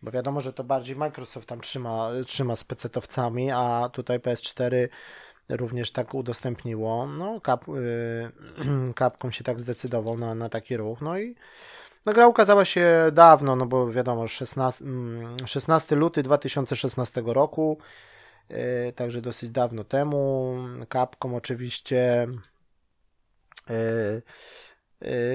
[0.02, 4.88] bo wiadomo, że to bardziej Microsoft tam trzyma, trzyma z PC-towcami, a tutaj PS4
[5.50, 7.08] również tak udostępniło.
[7.08, 11.02] No, Cap, yy, Capcom się tak zdecydował na, na taki ruch.
[11.02, 11.36] No i
[12.06, 14.86] no, gra ukazała się dawno, no bo wiadomo, 16,
[15.46, 17.78] 16 mm, luty 2016 roku,
[18.50, 18.58] yy,
[18.96, 20.56] także dosyć dawno temu.
[20.94, 22.28] Capcom oczywiście.
[23.70, 24.22] Yy,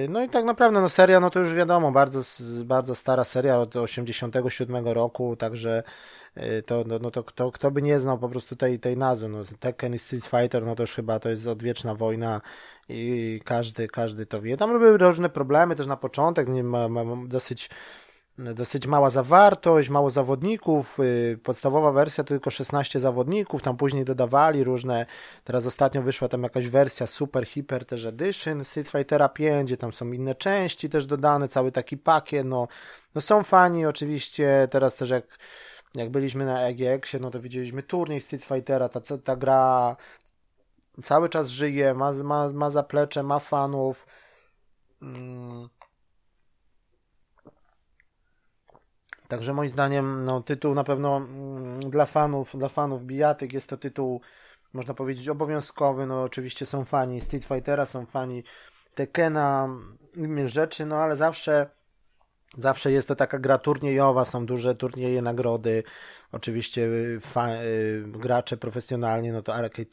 [0.09, 2.21] no i tak naprawdę no seria, no to już wiadomo, bardzo,
[2.65, 5.83] bardzo stara seria od 87 roku, także
[6.35, 9.29] yy, to, no, no to kto, kto by nie znał po prostu tej, tej nazwy,
[9.29, 12.41] no Tekken i Street Fighter, no to już chyba to jest odwieczna wojna
[12.89, 14.57] i każdy, każdy to wie.
[14.57, 17.69] Tam były różne problemy też na początek, nie ma, ma dosyć
[18.37, 20.99] dosyć mała zawartość, mało zawodników.
[20.99, 25.05] Y, podstawowa wersja tylko 16 zawodników, tam później dodawali różne.
[25.43, 29.93] Teraz ostatnio wyszła tam jakaś wersja Super Hyper też Edition Street Fightera 5, gdzie tam
[29.93, 32.47] są inne części też dodane, cały taki pakiet.
[32.47, 32.67] No,
[33.15, 35.37] no są fani oczywiście, teraz też jak,
[35.95, 39.95] jak byliśmy na EGX-ie, no to widzieliśmy turniej Street Fightera, ta, ta gra
[41.03, 44.07] cały czas żyje, ma, ma, ma zaplecze, ma fanów.
[44.99, 45.69] Hmm
[49.27, 53.77] Także moim zdaniem no, tytuł na pewno mm, dla fanów, dla fanów bijatyk jest to
[53.77, 54.21] tytuł,
[54.73, 56.05] można powiedzieć, obowiązkowy.
[56.05, 58.43] No oczywiście są fani Street Fightera, są fani
[58.95, 59.69] Tekena,
[60.15, 61.69] innych rzeczy, no ale zawsze
[62.57, 65.83] zawsze jest to taka gra turniejowa, są duże turnieje, nagrody.
[66.31, 69.89] Oczywiście y, fa- y, gracze profesjonalni, no to arcade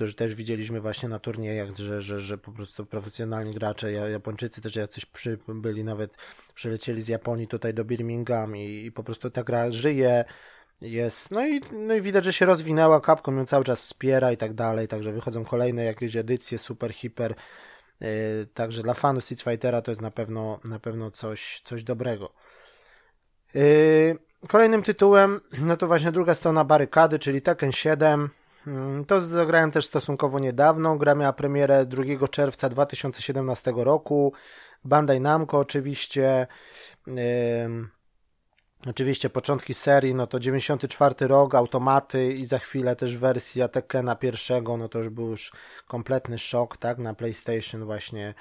[0.00, 4.76] którzy też widzieliśmy właśnie na turniejach, że, że, że po prostu profesjonalni gracze, Japończycy też
[4.76, 6.16] jacyś przy, byli nawet,
[6.54, 10.24] przylecieli z Japonii tutaj do Birmingham i, i po prostu ta gra żyje,
[10.80, 14.36] jest, no i, no i widać, że się rozwinęła, Capcom ją cały czas wspiera i
[14.36, 17.34] tak dalej, także wychodzą kolejne jakieś edycje, super, hiper,
[18.00, 18.08] yy,
[18.54, 22.32] także dla fanów Street Fightera to jest na pewno, na pewno coś, coś dobrego.
[23.54, 28.30] Yy, kolejnym tytułem, no to właśnie druga strona barykady, czyli Tekken 7, Mm,
[29.06, 30.96] to zagrałem też stosunkowo niedawno.
[30.96, 34.32] Gra miała premierę 2 czerwca 2017 roku.
[34.84, 36.46] Bandai Namco oczywiście.
[38.86, 44.76] Oczywiście początki serii, no to 94 rok, automaty i za chwilę też wersja Tekkena pierwszego,
[44.76, 45.52] no to już był już
[45.86, 48.34] kompletny szok, tak, na PlayStation właśnie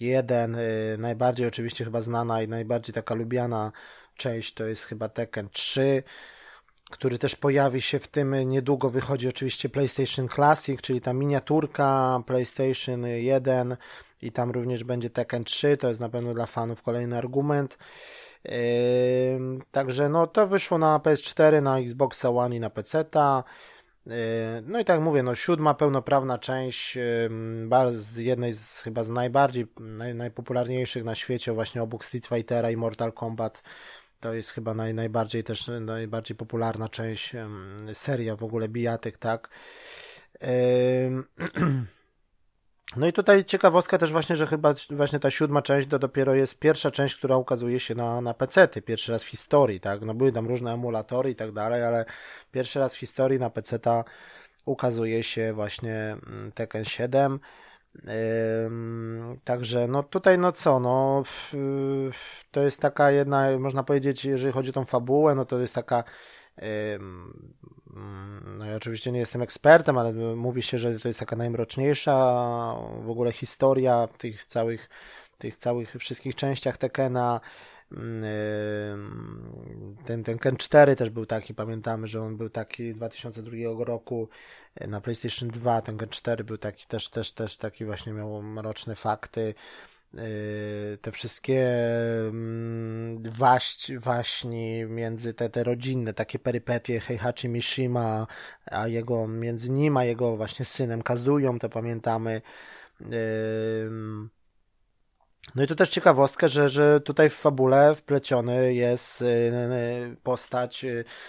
[0.00, 0.56] jeden.
[0.90, 3.72] Yy, najbardziej oczywiście chyba znana i najbardziej taka lubiana
[4.16, 6.02] część to jest chyba Tekken 3
[6.90, 13.06] który też pojawi się w tym niedługo wychodzi oczywiście PlayStation Classic, czyli ta miniaturka PlayStation
[13.06, 13.76] 1
[14.22, 17.78] i tam również będzie Tekken 3, to jest na pewno dla fanów kolejny argument.
[18.44, 18.52] Yy,
[19.70, 23.04] także no to wyszło na PS4, na Xbox One i na PC.
[24.06, 24.14] Yy,
[24.66, 26.98] no i tak mówię, no siódma pełnoprawna część
[27.92, 32.76] z jednej z chyba z najbardziej, naj, najpopularniejszych na świecie właśnie obok Street Fightera i
[32.76, 33.62] Mortal Kombat.
[34.20, 37.32] To jest chyba naj, najbardziej też najbardziej popularna część
[37.94, 39.48] seria w ogóle bijatyk, tak.
[42.96, 46.58] No i tutaj ciekawostka też właśnie, że chyba właśnie ta siódma część to dopiero jest
[46.58, 50.00] pierwsza część, która ukazuje się na, na PC-ty, pierwszy raz w historii, tak?
[50.00, 52.04] No były tam różne emulatory i tak dalej, ale
[52.52, 54.04] pierwszy raz w historii na PC-ta
[54.64, 57.40] ukazuje się właśnie mm, Tekken 7.
[59.44, 61.22] Także no tutaj no co, no
[62.50, 66.04] to jest taka jedna, można powiedzieć, jeżeli chodzi o tą fabułę, no to jest taka
[68.58, 72.14] no ja oczywiście nie jestem ekspertem, ale mówi się, że to jest taka najmroczniejsza
[73.00, 74.88] w ogóle historia w tych całych,
[75.38, 77.40] tych całych wszystkich częściach Tekena.
[80.04, 84.28] Ten, ten Ken 4 też był taki, pamiętamy, że on był taki 2002 roku
[84.88, 88.96] na PlayStation 2, ten Ken 4 był taki też, też, też taki właśnie miał mroczne
[88.96, 89.54] fakty.
[90.14, 91.68] Yy, te wszystkie
[92.28, 98.26] mm, waść, waśni między te, te rodzinne, takie perypetie Heihachi Mishima,
[98.66, 102.42] a jego, między nim a jego właśnie synem Kazują, to pamiętamy.
[103.00, 103.08] Yy,
[105.54, 110.86] no i to też ciekawostka, że, że tutaj w fabule wpleciony jest yy, postać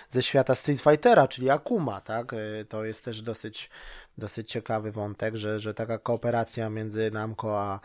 [0.09, 2.35] ze świata Street Fightera, czyli Akuma, tak?
[2.69, 3.69] To jest też dosyć,
[4.17, 7.79] dosyć ciekawy wątek, że, że taka kooperacja między Namco a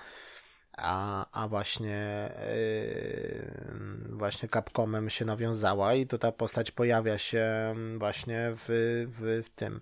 [0.77, 8.53] a, a właśnie yy, właśnie Capcomem się nawiązała i to ta postać pojawia się właśnie
[8.57, 8.65] w,
[9.09, 9.81] w, w tym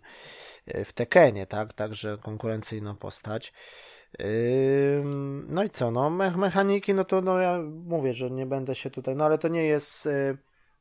[0.85, 1.73] w Tekenie, tak?
[1.73, 3.53] Także konkurencyjna postać.
[5.49, 8.91] No i co, no me mechaniki, no to no ja mówię, że nie będę się
[8.91, 10.37] tutaj, no ale to nie jest yy,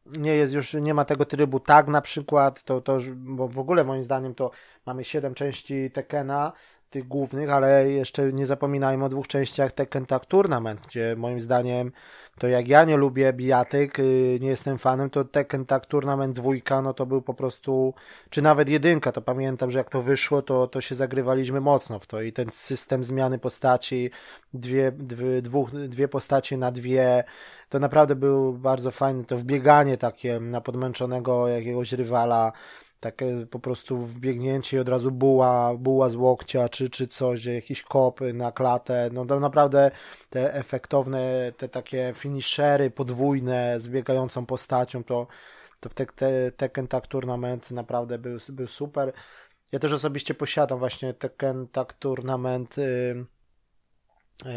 [0.05, 3.83] nie jest już, nie ma tego trybu tak na przykład, to, to bo w ogóle
[3.83, 4.51] moim zdaniem to
[4.85, 6.53] mamy 7 części Tekena,
[6.91, 11.91] tych głównych, ale jeszcze nie zapominajmy o dwóch częściach Tekken Tag Tournament, gdzie moim zdaniem
[12.39, 16.81] to jak ja nie lubię bijatyk, y, nie jestem fanem, to Tekken Tag Tournament dwójka,
[16.81, 17.93] no to był po prostu,
[18.29, 22.07] czy nawet jedynka, to pamiętam, że jak to wyszło, to, to się zagrywaliśmy mocno w
[22.07, 24.09] to i ten system zmiany postaci,
[24.53, 27.23] dwie, dwie, dwóch, dwie postacie na dwie,
[27.69, 32.51] to naprawdę był bardzo fajny, to wbieganie takie na podmęczonego jakiegoś rywala,
[33.01, 37.83] takie po prostu wbiegnięcie i od razu buła, buła z łokcia, czy, czy coś, jakiś
[37.83, 39.91] kop na klatę, no to naprawdę
[40.29, 45.27] te efektowne, te takie finishery podwójne z biegającą postacią, to,
[45.79, 49.13] to w te, te, Tekken Tag Tournament naprawdę był, był super.
[49.71, 53.25] Ja też osobiście posiadam właśnie Tekken Tag Tournament yy,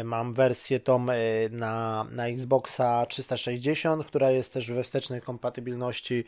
[0.03, 6.25] mam wersję tą e, na, na Xboxa 360, która jest też we wstecznej kompatybilności,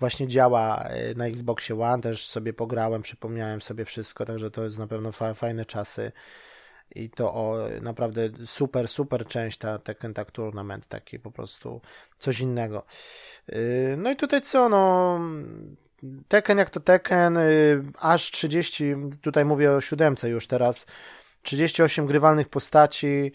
[0.00, 4.78] właśnie działa e, na Xboxie One, też sobie pograłem, przypomniałem sobie wszystko, także to jest
[4.78, 6.12] na pewno fa fajne czasy.
[6.94, 11.80] I to o, naprawdę super, super część ta Tekken Tag Tournament, taki po prostu
[12.18, 12.84] coś innego.
[13.96, 15.20] No i tutaj co, no
[16.28, 17.38] Tekken jak to Tekken,
[17.98, 20.86] aż 30, tutaj mówię o siódemce już teraz,
[21.46, 23.32] 38 grywalnych postaci,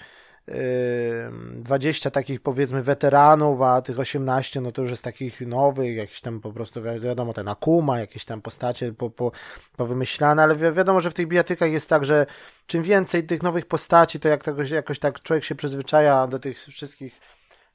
[1.56, 6.40] 20 takich powiedzmy weteranów, a tych 18 no to już jest takich nowych, jakiś tam
[6.40, 9.32] po prostu wiadomo ten Akuma, jakieś tam postacie po, po,
[9.78, 12.26] powymyślane, ale wi wiadomo, że w tych bijatykach jest tak, że
[12.68, 16.60] czym więcej tych nowych postaci, to jak jakoś, jakoś tak człowiek się przyzwyczaja do tych
[16.60, 17.20] wszystkich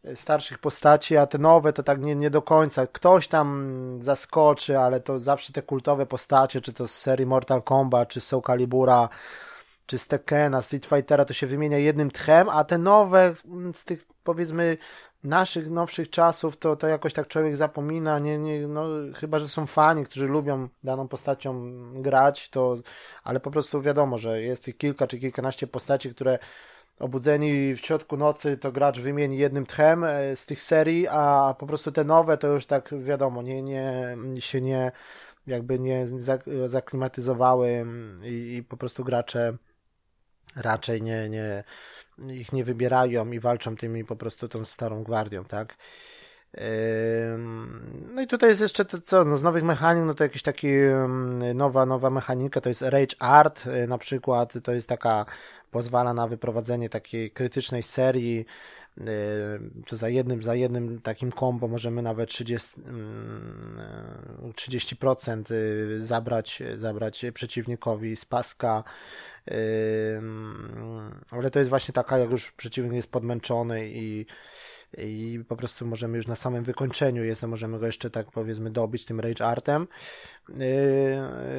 [0.05, 2.87] e, starszych postaci, a te nowe to tak nie, nie do końca.
[2.87, 8.09] Ktoś tam zaskoczy, ale to zawsze te kultowe postacie, czy to z serii Mortal Kombat,
[8.09, 9.09] czy z Soul Calibura,
[9.87, 13.35] czy z Tekkena, Street Fightera to się wymienia jednym tchem, a te nowe
[13.75, 14.79] z tych powiedzmy
[15.25, 19.67] naszych nowszych czasów to, to jakoś tak człowiek zapomina, nie, nie, no, chyba, że są
[19.67, 21.73] fani, którzy lubią daną postacią
[22.03, 22.77] grać, to,
[23.25, 26.39] ale po prostu wiadomo, że jest tych kilka czy kilkanaście postaci, które
[26.99, 31.67] obudzeni w środku nocy to gracz wymieni jednym tchem e, z tych serii, a po
[31.67, 34.93] prostu te nowe to już tak wiadomo, nie, nie się nie
[35.47, 36.07] jakby nie
[36.67, 37.87] zaklimatyzowały
[38.25, 39.57] i, i po prostu gracze
[40.57, 41.65] raczej nie, nie,
[42.19, 45.77] ich nie wybierają i walczą tymi po prostu tą starą gwardią, tak?
[48.15, 50.69] No i tutaj jest jeszcze to, co, no z nowych mechanik, no to jakiś taki
[51.55, 55.27] nowa, nowa mechanika, to jest Rage Art y, na przykład, to jest taka,
[55.71, 58.47] pozwala na wyprowadzenie takiej krytycznej serii,
[59.87, 62.73] to za jednym, za jednym takim kombo możemy nawet 30,
[64.41, 68.85] 30% mm, zabrać, zabrać przeciwnikowi z paska,
[71.31, 74.27] ale to jest właśnie taka, jak już przeciwnik jest podmęczony i
[74.99, 79.05] i po prostu możemy już na samym wykończeniu jest, możemy go jeszcze tak powiedzmy dobić
[79.05, 79.89] tym Rage Artem.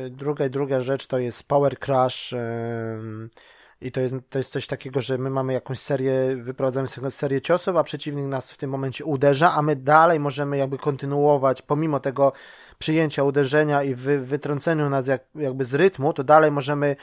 [0.10, 2.34] Druga, druga rzecz to jest Power Crash
[3.81, 7.41] i to jest, to jest coś takiego, że my mamy jakąś serię, wyprowadzamy sobie serię
[7.41, 11.99] ciosów, a przeciwnik nas w tym momencie uderza, a my dalej możemy jakby kontynuować, pomimo
[11.99, 12.33] tego
[12.79, 16.95] przyjęcia uderzenia i wy, wytrąceniu nas jak, jakby z rytmu, to dalej możemy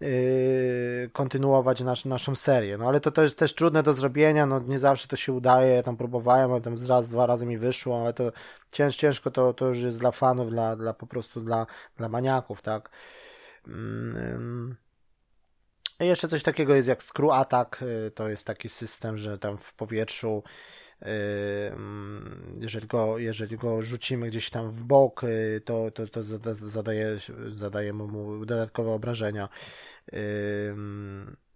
[0.00, 2.78] Yy, kontynuować nasz, naszą serię.
[2.78, 5.82] No ale to też, też trudne do zrobienia, no nie zawsze to się udaje, ja
[5.82, 8.32] tam próbowałem, ale tam raz, dwa razy mi wyszło, ale to
[8.70, 12.62] cięż, ciężko to, to już jest dla fanów, dla, dla po prostu dla, dla maniaków,
[12.62, 12.90] tak.
[13.66, 13.70] I
[16.04, 19.74] jeszcze coś takiego jest jak Screw Attack, yy, to jest taki system, że tam w
[19.74, 20.42] powietrzu
[21.02, 21.08] yy,
[21.72, 25.22] mm, jeżeli go, jeżeli go rzucimy gdzieś tam w bok,
[25.64, 26.22] to, to, to
[26.54, 27.18] zadaje,
[27.54, 29.48] zadaje mu dodatkowe obrażenia.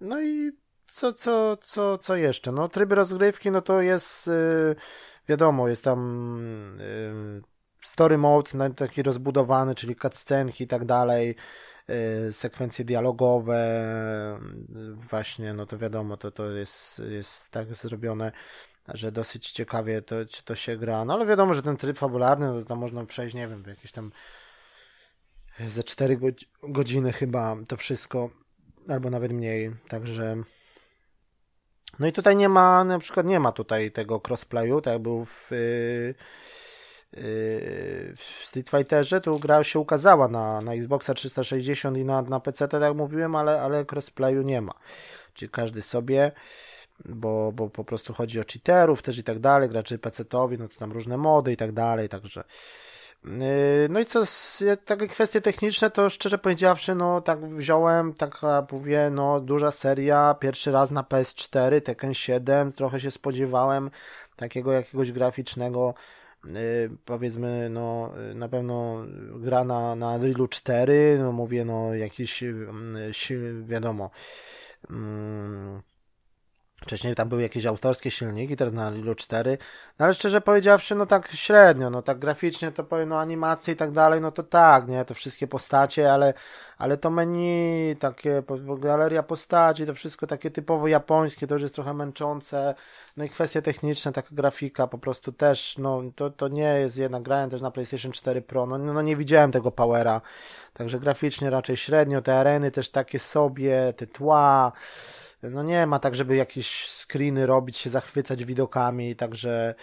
[0.01, 0.53] No i
[0.93, 2.53] co, co, co, co jeszcze?
[2.53, 4.77] No tryby rozgrywki, no to jest y,
[5.29, 7.43] wiadomo, jest tam y,
[7.83, 11.35] story mode taki rozbudowany, czyli cutscenki i tak dalej, y,
[12.31, 13.90] sekwencje dialogowe,
[14.95, 18.33] właśnie, no to wiadomo, to, to jest, jest tak zrobione,
[18.88, 22.61] że dosyć ciekawie to, to się gra, no ale wiadomo, że ten tryb fabularny, no
[22.61, 24.12] to tam można przejść, nie wiem, jakieś tam
[25.61, 26.18] ze 4
[26.62, 28.31] godziny chyba to wszystko
[28.88, 30.37] albo nawet mniej, także
[31.99, 35.25] no i tutaj nie ma, na przykład nie ma tutaj tego crossplayu, tak jak był
[35.25, 36.14] w, yy,
[37.12, 42.68] w Street Fighterze, tu gra się ukazała na, na Xboxa 360 i na, na PC,
[42.68, 44.72] tak jak mówiłem, ale, ale crossplayu nie ma.
[45.35, 46.33] Czyli każdy sobie,
[47.05, 50.79] bo, bo po prostu chodzi o cheaterów też i tak dalej, graczy PC-towi, no to
[50.79, 52.44] tam różne mody i tak dalej, także
[53.25, 54.22] Yy, no i co,
[54.85, 60.72] takie kwestie techniczne, to szczerze powiedziawszy, no tak wziąłem, taka mówię, no duża seria, pierwszy
[60.72, 63.90] raz na PS4, Tekken 7, trochę się spodziewałem
[64.37, 66.22] takiego jakiegoś graficznego, yy,
[67.05, 73.13] powiedzmy, no na pewno gra na, na Unrealu 4, no mówię, no jakiś, yy,
[73.65, 74.11] wiadomo,
[76.83, 79.59] Wcześniej tam były jakieś autorskie silniki, teraz na Lilu 4.
[79.99, 83.77] No ale szczerze powiedziawszy, no tak średnio, no tak graficznie to powiem, no animacje i
[83.77, 86.35] tak dalej, no to tak, nie, to wszystkie postacie, ale,
[86.79, 88.42] ale to menu, takie,
[88.79, 92.75] galeria postaci, to wszystko takie typowo japońskie, to już jest trochę męczące.
[93.16, 97.23] No i kwestie techniczne, taka grafika po prostu też, no to, to nie jest jednak,
[97.23, 100.21] grałem też na PlayStation 4 Pro, no, no nie widziałem tego powera.
[100.73, 104.73] Także graficznie raczej średnio, te areny też takie sobie, te tła,
[105.51, 109.75] no nie ma tak, żeby jakieś screeny robić, się zachwycać widokami, także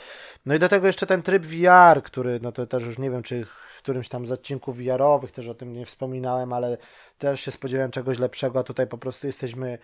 [0.46, 3.24] no i do tego jeszcze ten tryb VR, który no to też już nie wiem,
[3.24, 6.78] czy w którymś tam z odcinków VR-owych też o tym nie wspominałem, ale
[7.18, 9.78] też się spodziewałem czegoś lepszego, a tutaj po prostu jesteśmy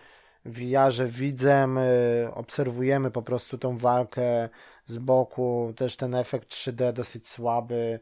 [0.44, 4.48] w VR-ze widzem, y, obserwujemy po prostu tą walkę
[4.86, 8.00] z boku, też ten efekt 3D dosyć słaby,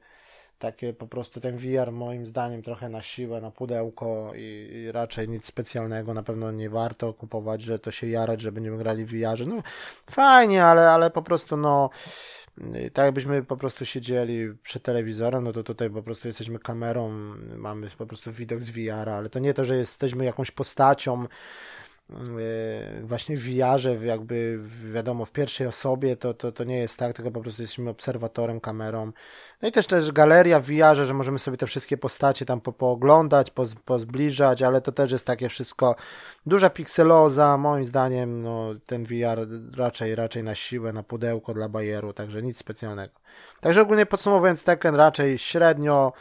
[0.58, 5.28] takie po prostu ten VR moim zdaniem trochę na siłę, na pudełko i, i, raczej
[5.28, 9.10] nic specjalnego na pewno nie warto kupować, że to się jarać, że będziemy grali w
[9.10, 9.46] VR.
[9.46, 9.62] No
[10.10, 11.90] fajnie, ale, ale po prostu no
[12.92, 17.10] tak jakbyśmy po prostu siedzieli przed telewizorem, no to tutaj po prostu jesteśmy kamerą,
[17.56, 21.26] mamy po prostu widok z VR, ale to nie to, że jesteśmy jakąś postacią,
[23.02, 24.58] właśnie w VR-ze, jakby
[24.92, 28.60] wiadomo, w pierwszej osobie, to, to, to nie jest tak, tylko po prostu jesteśmy obserwatorem,
[28.60, 29.12] kamerą.
[29.62, 32.72] No i też też galeria w VR-ze, że możemy sobie te wszystkie postacie tam po,
[32.72, 35.96] pooglądać, poz, pozbliżać, ale to też jest takie wszystko
[36.46, 42.12] duża pikseloza, moim zdaniem, no ten VR raczej, raczej na siłę, na pudełko dla bajeru,
[42.12, 43.14] także nic specjalnego.
[43.60, 46.12] Także ogólnie podsumowując Tekken raczej średnio,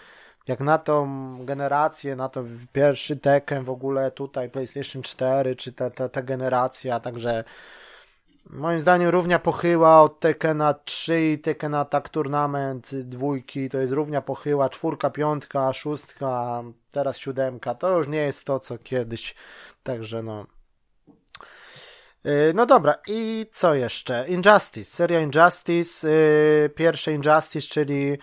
[0.47, 1.07] jak na tą
[1.45, 6.99] generację, na to pierwszy Tekken w ogóle tutaj PlayStation 4, czy ta, ta, ta generacja,
[6.99, 7.43] także
[8.49, 14.21] moim zdaniem równia pochyła od Tekkena 3 i Tekkena tak Tournament dwójki, to jest równia
[14.21, 19.35] pochyła, czwórka, piątka, szóstka, teraz siódemka, to już nie jest to, co kiedyś,
[19.83, 20.45] także no...
[22.25, 24.25] Y, no dobra, i co jeszcze?
[24.27, 28.17] Injustice, seria Injustice, yy, pierwsze Injustice, czyli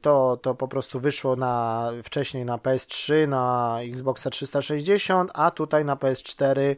[0.00, 5.96] to, to po prostu wyszło na, wcześniej na PS3, na Xboxa 360, a tutaj na
[5.96, 6.76] PS4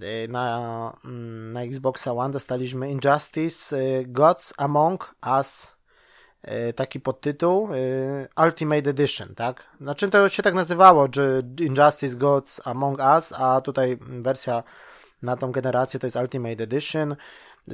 [0.00, 5.78] e, na, mm, na Xboxa One dostaliśmy Injustice e, Gods Among Us
[6.76, 7.68] taki podtytuł
[8.44, 9.66] Ultimate Edition, tak?
[9.80, 14.62] Znaczy to się tak nazywało, że Injustice Gods Among Us, a tutaj wersja
[15.22, 17.16] na tą generację, to jest Ultimate Edition.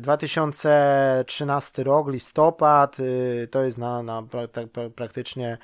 [0.00, 4.22] 2013 rok, listopad, y, to jest na, na
[4.52, 5.58] tak praktycznie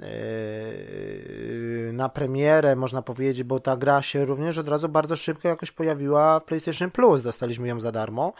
[0.00, 5.72] y, na premierę, można powiedzieć, bo ta gra się również od razu bardzo szybko jakoś
[5.72, 8.32] pojawiła w PlayStation Plus, dostaliśmy ją za darmo.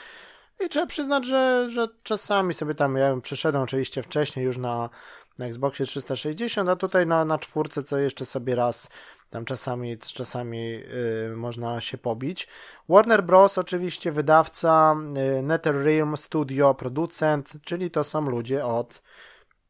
[0.67, 4.91] I trzeba przyznać, że, że czasami sobie tam, ja przeszedłem oczywiście wcześniej już na,
[5.39, 8.89] na Xboxie 360, a tutaj na, na czwórce co jeszcze sobie raz
[9.31, 12.49] tam czasami, czasami yy, można się pobić.
[12.89, 13.59] Warner Bros.
[13.59, 19.03] oczywiście wydawca, yy, NetherRealm Studio, producent, czyli to są ludzie od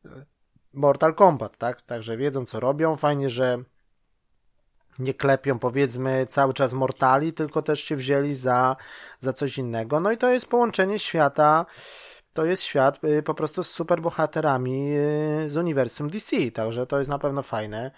[0.04, 0.08] y,
[0.72, 1.82] Mortal Kombat, tak?
[1.82, 2.96] Także wiedzą co robią.
[2.96, 3.58] Fajnie, że
[4.98, 8.76] nie klepią powiedzmy cały czas Mortali, tylko też się wzięli za,
[9.20, 10.00] za coś innego.
[10.00, 11.66] No i to jest połączenie świata
[12.38, 17.10] to jest świat y, po prostu z superbohaterami y, z uniwersum DC, także to jest
[17.10, 17.90] na pewno fajne.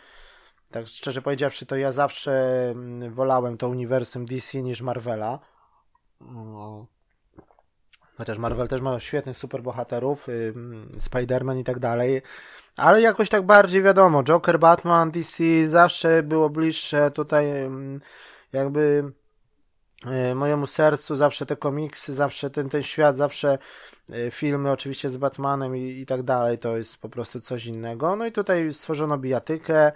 [0.70, 2.32] Tak szczerze powiedziawszy, to ja zawsze
[2.70, 5.38] mm, wolałem to uniwersum DC niż Marvela.
[6.20, 6.86] No.
[8.18, 12.22] Chociaż Marvel też ma świetnych superbohaterów, y, mm, Spider-Man i tak dalej.
[12.76, 18.00] Ale jakoś tak bardziej wiadomo, Joker, Batman, DC zawsze było bliższe tutaj mm,
[18.52, 19.12] jakby
[20.30, 23.58] y, mojemu sercu, zawsze te komiksy, zawsze ten, ten świat, zawsze
[24.10, 28.16] y, filmy oczywiście z Batmanem i, i tak dalej, to jest po prostu coś innego.
[28.16, 29.92] No i tutaj stworzono bijatykę,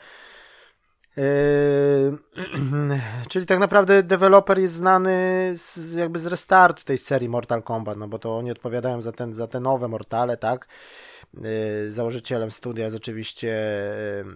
[3.31, 8.09] czyli tak naprawdę deweloper jest znany z, jakby z restartu tej serii Mortal Kombat, no
[8.09, 10.67] bo to oni odpowiadają za, ten, za te nowe Mortale, tak?
[11.35, 13.49] Yy, założycielem studia jest oczywiście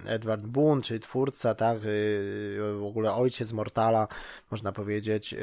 [0.04, 1.84] yy, Edward Boone, czyli twórca, tak?
[1.84, 4.08] Yy, w ogóle ojciec Mortala,
[4.50, 5.32] można powiedzieć.
[5.32, 5.40] Yy,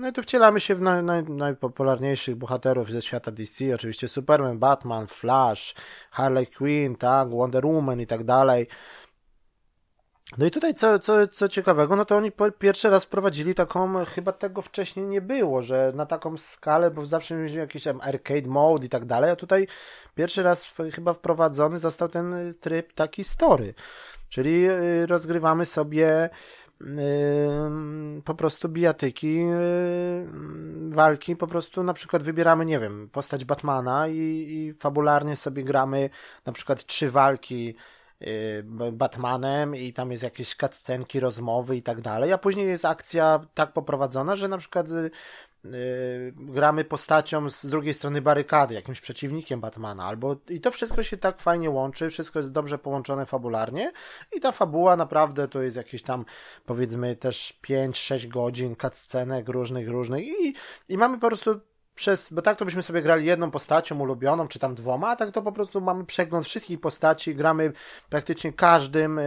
[0.00, 4.58] no i tu wcielamy się w naj, naj, najpopularniejszych bohaterów ze świata DC, oczywiście Superman,
[4.58, 5.74] Batman, Flash,
[6.10, 7.30] Harley Quinn, tak?
[7.30, 8.66] Wonder Woman i tak dalej.
[10.36, 14.32] No i tutaj co, co, co ciekawego, no to oni pierwszy raz wprowadzili taką, chyba
[14.32, 18.86] tego wcześniej nie było, że na taką skalę, bo zawsze mieliśmy jakiś tam arcade mode
[18.86, 19.66] i tak dalej, a tutaj
[20.14, 23.74] pierwszy raz chyba wprowadzony został ten tryb taki story,
[24.28, 26.30] czyli y, rozgrywamy sobie
[26.80, 26.86] y,
[28.24, 30.26] po prostu bijatyki, y,
[30.88, 34.16] walki, po prostu na przykład wybieramy, nie wiem, postać Batmana i,
[34.48, 36.10] i fabularnie sobie gramy
[36.46, 37.97] na przykład trzy walki Y,
[38.92, 43.72] Batmanem i tam jest jakieś cutscenki, rozmowy i tak dalej, a później jest akcja tak
[43.72, 44.86] poprowadzona, że na przykład
[45.64, 51.16] Yy, gramy postacią z drugiej strony barykady, jakimś przeciwnikiem Batmana, albo i to wszystko się
[51.16, 53.92] tak fajnie łączy, wszystko jest dobrze połączone fabularnie
[54.32, 56.24] i ta fabuła naprawdę to jest jakieś tam
[56.66, 60.54] powiedzmy też 5-6 godzin cutscenek różnych, różnych i,
[60.88, 61.60] i mamy po prostu
[61.98, 65.30] przez, bo tak to byśmy sobie grali jedną postacią ulubioną, czy tam dwoma, a tak
[65.32, 67.72] to po prostu mamy przegląd wszystkich postaci, gramy
[68.10, 69.20] praktycznie każdym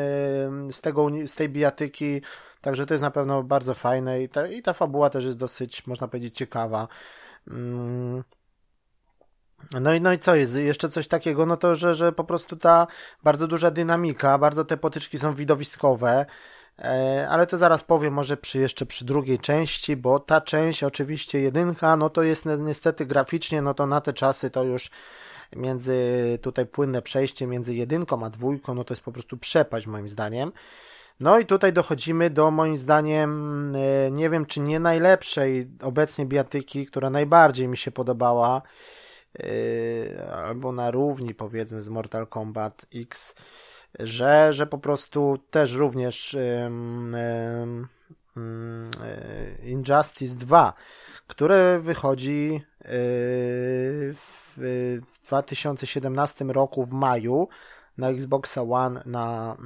[0.71, 2.21] z, tego, z tej bijatyki,
[2.61, 5.87] także to jest na pewno bardzo fajne i ta, i ta fabuła też jest dosyć,
[5.87, 6.87] można powiedzieć, ciekawa.
[7.47, 8.23] Mm.
[9.81, 10.55] No i, no i co jest?
[10.55, 12.87] Jeszcze coś takiego, no to, że, że po prostu ta
[13.23, 16.25] bardzo duża dynamika, bardzo te potyczki są widowiskowe.
[16.81, 21.39] E, ale to zaraz powiem może przy jeszcze przy drugiej części, bo ta część oczywiście
[21.39, 24.89] jedynka, no to jest niestety graficznie, no to na te czasy to już
[25.55, 25.95] między
[26.41, 30.51] tutaj płynne przejście między jedynką a dwójką, no to jest po prostu przepaść moim zdaniem.
[31.19, 36.85] No i tutaj dochodzimy do moim zdaniem, e, nie wiem czy nie najlepszej obecnie biatyki,
[36.85, 38.61] która najbardziej mi się podobała,
[39.39, 43.35] e, albo na równi powiedzmy z Mortal Kombat X
[43.99, 47.15] że, że po prostu też również um,
[48.35, 48.89] um,
[49.63, 50.73] Injustice 2,
[51.27, 52.87] które wychodzi e,
[54.57, 57.47] w 2017 roku w maju
[57.97, 59.57] na Xboxa One, na,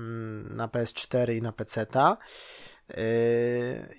[0.50, 1.86] na PS4 i na PC.
[1.86, 2.18] -ta.
[2.90, 3.04] E,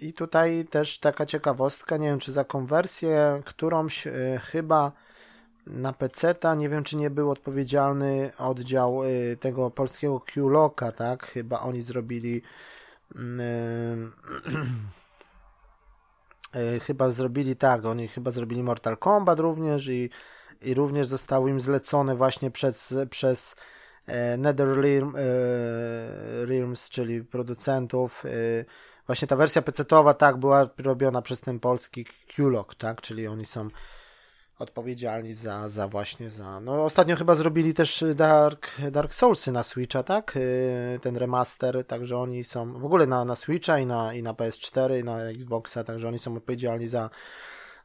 [0.01, 4.05] I tutaj też taka ciekawostka, nie wiem czy za konwersję którąś
[4.41, 4.93] chyba
[5.67, 11.27] na PC-ta, nie wiem czy nie był odpowiedzialny oddział y, tego polskiego Q-Locka, tak?
[11.27, 12.43] Chyba oni zrobili
[13.15, 14.13] mm,
[16.57, 20.11] y, chyba zrobili tak, oni chyba zrobili Mortal Kombat również i,
[20.63, 23.57] i również zostało im zlecone właśnie przez, przez
[24.07, 25.21] e, NetherRealm, e,
[26.47, 28.25] Realms, czyli producentów
[29.07, 33.01] właśnie ta wersja PC-towa tak była robiona przez ten polski Q-Lock, tak?
[33.01, 33.69] Czyli oni są
[34.59, 36.61] odpowiedzialni za, za właśnie za.
[36.61, 40.37] No ostatnio chyba zrobili też Dark, Dark Soulsy na Switcha, tak?
[40.37, 44.33] Y, ten remaster, także oni są w ogóle na, na Switcha i na, i na
[44.33, 47.11] PS4 i na Xboxa, także oni są odpowiedzialni za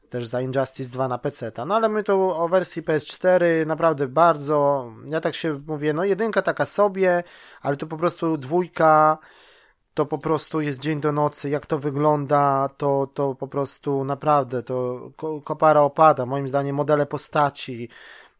[0.09, 1.51] też za Injustice 2 na PC.
[1.65, 6.41] No ale my tu o wersji PS4 naprawdę bardzo, ja tak się mówię, no jedynka
[6.41, 7.23] taka sobie,
[7.61, 9.17] ale tu po prostu dwójka
[9.93, 14.63] to po prostu jest dzień do nocy, jak to wygląda, to, to po prostu naprawdę,
[14.63, 15.09] to
[15.43, 17.89] kopara opada, moim zdaniem modele postaci,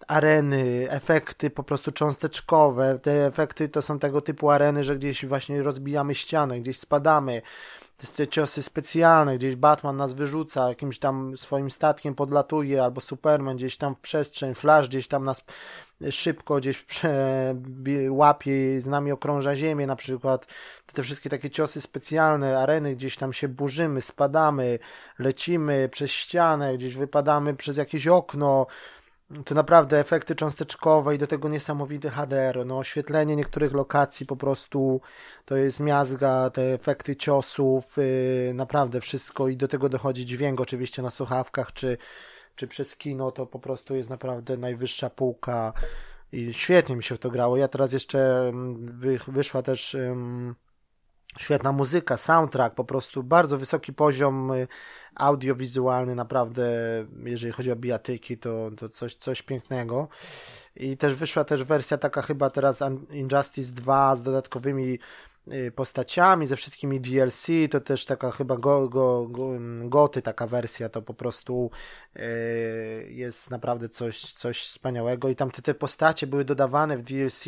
[0.07, 5.63] areny, efekty po prostu cząsteczkowe, te efekty to są tego typu areny, że gdzieś właśnie
[5.63, 7.41] rozbijamy ścianę, gdzieś spadamy,
[8.09, 13.77] te ciosy specjalne, gdzieś Batman nas wyrzuca, jakimś tam swoim statkiem podlatuje, albo Superman gdzieś
[13.77, 15.43] tam w przestrzeń, Flash gdzieś tam nas
[16.09, 16.85] szybko gdzieś
[18.09, 20.45] łapie, z nami okrąża ziemię na przykład.
[20.93, 24.79] Te wszystkie takie ciosy specjalne, areny, gdzieś tam się burzymy, spadamy,
[25.19, 28.67] lecimy przez ścianę, gdzieś wypadamy przez jakieś okno,
[29.45, 32.65] to naprawdę efekty cząsteczkowe i do tego niesamowity HDR.
[32.65, 35.01] No, oświetlenie niektórych lokacji po prostu
[35.45, 41.01] to jest miazga, te efekty ciosów, yy, naprawdę wszystko i do tego dochodzi dźwięk oczywiście
[41.01, 41.97] na słuchawkach czy,
[42.55, 45.73] czy przez kino, to po prostu jest naprawdę najwyższa półka
[46.31, 47.57] i świetnie mi się w to grało.
[47.57, 49.93] Ja teraz jeszcze mm, wy, wyszła też.
[49.93, 50.70] Yy,
[51.37, 54.67] świetna muzyka, soundtrack, po prostu bardzo wysoki poziom y,
[55.15, 56.65] audiowizualny, naprawdę,
[57.23, 60.07] jeżeli chodzi o bijatyki, to, to coś, coś pięknego.
[60.75, 62.79] I też wyszła też wersja taka chyba teraz
[63.11, 64.99] Injustice 2 z dodatkowymi
[65.53, 70.89] y, postaciami, ze wszystkimi DLC, to też taka chyba go, go, go, goty taka wersja,
[70.89, 71.71] to po prostu
[72.15, 72.23] yy,
[73.09, 77.45] jest naprawdę coś, coś wspaniałego i tam te, te postacie były dodawane w DLC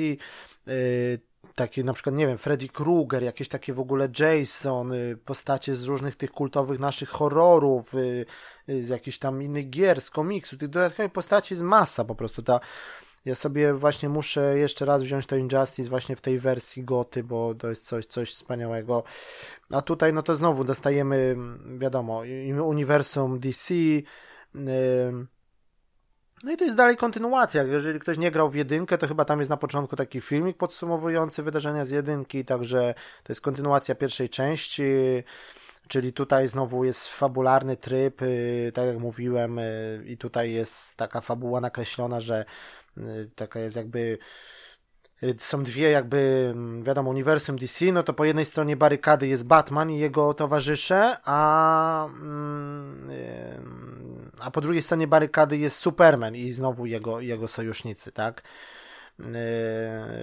[1.56, 5.84] takie na przykład, nie wiem, Freddy Krueger, jakieś takie w ogóle Jason, y, postacie z
[5.84, 8.26] różnych tych kultowych naszych horrorów, y,
[8.70, 12.44] y, z jakichś tam innych gier, z komiksu, tych dodatkowych postaci jest masa po prostu,
[12.44, 12.60] ta
[13.26, 17.56] ja sobie właśnie muszę jeszcze raz wziąć to Injustice właśnie w tej wersji goty, bo
[17.56, 19.04] to jest coś, coś wspaniałego.
[19.70, 21.36] A tutaj no to znowu dostajemy,
[21.78, 22.24] wiadomo,
[22.64, 24.04] uniwersum DC, yy,
[26.44, 27.64] no i to jest dalej kontynuacja.
[27.64, 31.44] Jeżeli ktoś nie grał w jedynkę, to chyba tam jest na początku taki filmik podsumowujący
[31.44, 34.84] wydarzenia z jedynki, także to jest kontynuacja pierwszej części.
[35.88, 41.22] Czyli tutaj znowu jest fabularny tryb, y, tak jak mówiłem, y, i tutaj jest taka
[41.22, 42.46] fabuła nakreślona, że
[42.98, 44.18] y, taka jest jakby
[45.38, 49.91] są dwie jakby, mm, wiadomo, uniwersum DC, no to po jednej stronie barykady jest Batman
[49.91, 53.10] i jego towarzysze, a, mm,
[54.40, 58.42] a po drugiej stronie barykady jest Superman i znowu jego, jego sojusznicy, tak?
[59.20, 59.24] Y,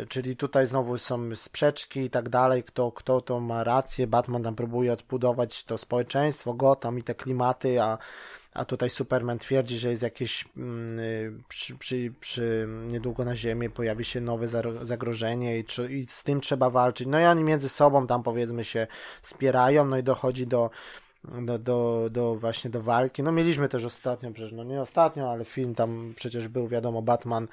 [0.09, 4.07] czyli tutaj znowu są sprzeczki i tak dalej, kto, kto to ma rację.
[4.07, 7.99] Batman tam próbuje odbudować to społeczeństwo, Gotham i te klimaty, a
[8.55, 13.71] a tutaj Superman twierdzi, że jest jakieś mm, y, przy, przy, przy niedługo na Ziemi
[13.71, 14.49] pojawi się nowe
[14.83, 17.09] zagrożenie i, i z tym trzeba walczyć.
[17.09, 18.87] No i oni między sobą tam powiedzmy się
[19.23, 20.71] wspierają, no i dochodzi do
[21.25, 23.23] do, do, do właśnie do walki.
[23.23, 27.49] No mieliśmy też ostatnio, przecież no nie ostatnio, ale film tam przecież był, wiadomo, Batman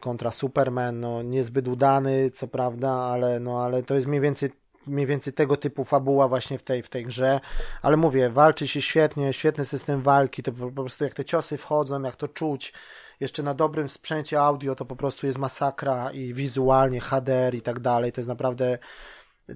[0.00, 4.50] kontra Superman, no niezbyt udany, co prawda, ale no ale to jest mniej więcej
[4.86, 7.40] mniej więcej tego typu fabuła właśnie w tej, w tej grze,
[7.82, 12.02] ale mówię, walczy się świetnie, świetny system walki, to po prostu jak te ciosy wchodzą,
[12.02, 12.72] jak to czuć,
[13.20, 17.80] jeszcze na dobrym sprzęcie audio to po prostu jest masakra i wizualnie HDR i tak
[17.80, 18.78] dalej, to jest naprawdę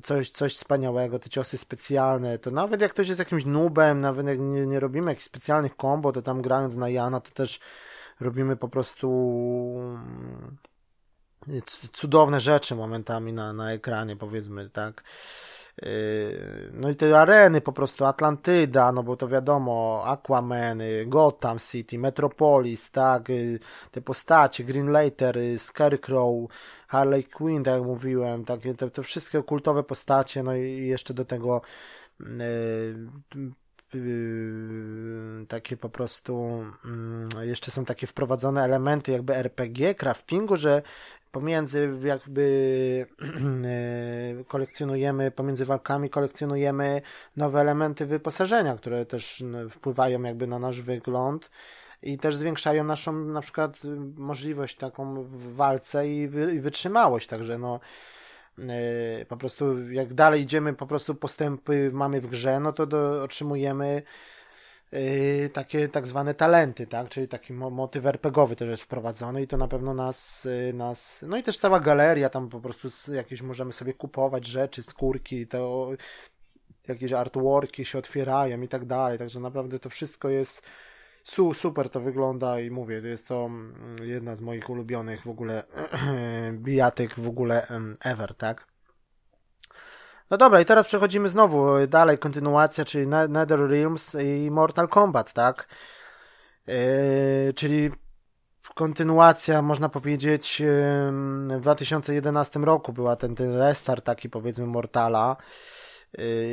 [0.03, 4.39] coś, coś wspaniałego, te ciosy specjalne, to nawet jak ktoś jest jakimś nubem, nawet jak
[4.41, 7.61] nie, nie robimy jakichś specjalnych kombo, to tam grając na Jana, to też
[8.21, 9.09] robimy po prostu
[11.93, 15.05] cudowne rzeczy momentami na, na ekranie, powiedzmy, tak.
[15.83, 21.99] Yy, no i te areny po prostu, Atlantyda, no bo to wiadomo, Aquaman, Gotham City,
[21.99, 23.59] Metropolis, tak, yy,
[23.91, 26.51] te postacie, Green Lantern, yy, Scarecrow,
[26.89, 31.25] Harley Quinn, tak jak mówiłem, takie te, te wszystkie kultowe postacie, no i jeszcze do
[31.25, 31.63] tego
[35.49, 36.65] takie po prostu
[37.41, 40.83] jeszcze są takie wprowadzone elementy jakby RPG, craftingu, że
[41.35, 43.07] pomiędzy jakby
[44.41, 47.03] e, kolekcjonujemy, pomiędzy walkami kolekcjonujemy
[47.37, 51.51] nowe elementy wyposażenia, które też no, wpływają jakby na nasz wygląd
[52.03, 53.79] i też zwiększają naszą na przykład
[54.17, 57.81] możliwość taką w walce i, wy, i wytrzymałość, także no
[58.59, 63.23] e, po prostu jak dalej idziemy, po prostu postępy mamy w grze, no to do,
[63.23, 64.03] otrzymujemy
[65.53, 67.09] takie tak zwane talenty, tak?
[67.09, 71.37] Czyli taki motyw RPGowy też jest wprowadzony i to na pewno nas, yy, nas, no
[71.37, 75.91] i też cała galeria, tam po prostu jakieś możemy sobie kupować rzeczy, skórki, to
[76.89, 80.63] jakieś artworki się otwierają i tak dalej, także naprawdę to wszystko jest
[81.25, 85.29] su, super to wygląda i mówię, to jest to mm, jedna z moich ulubionych w
[85.29, 85.65] ogóle
[86.53, 87.67] bijatyk w ogóle
[88.01, 88.74] ever, tak?
[90.31, 95.33] No dobra, i teraz przechodzimy znowu e, dalej, kontynuacja, czyli Nether Realms i Mortal Kombat,
[95.33, 95.69] tak?
[96.67, 96.75] Yy,
[97.55, 97.91] czyli
[98.75, 100.63] kontynuacja, można powiedzieć,
[101.57, 105.37] w 2011 roku była ten, ten restart taki powiedzmy Mortala.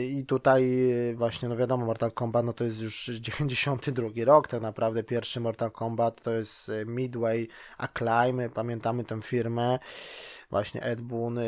[0.10, 5.04] I tutaj właśnie, no wiadomo, Mortal Kombat no to jest już 92 rok, tak naprawdę
[5.04, 7.48] pierwszy Mortal Kombat to jest Midway
[7.78, 9.80] Acclaim, pamiętamy tę firmę,
[10.52, 11.40] właśnie Ed Boon,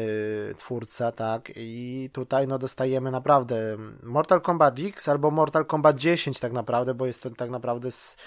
[0.58, 6.52] twórca, tak, i tutaj no dostajemy naprawdę Mortal Kombat X albo Mortal Kombat 10 tak
[6.52, 8.18] naprawdę, bo jest to tak naprawdę z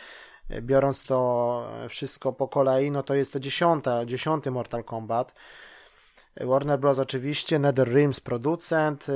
[0.61, 5.35] biorąc to wszystko po kolei, no to jest to dziesiąta, dziesiąty Mortal Kombat.
[6.41, 6.99] Warner Bros.
[6.99, 9.07] oczywiście, NetherRealms producent.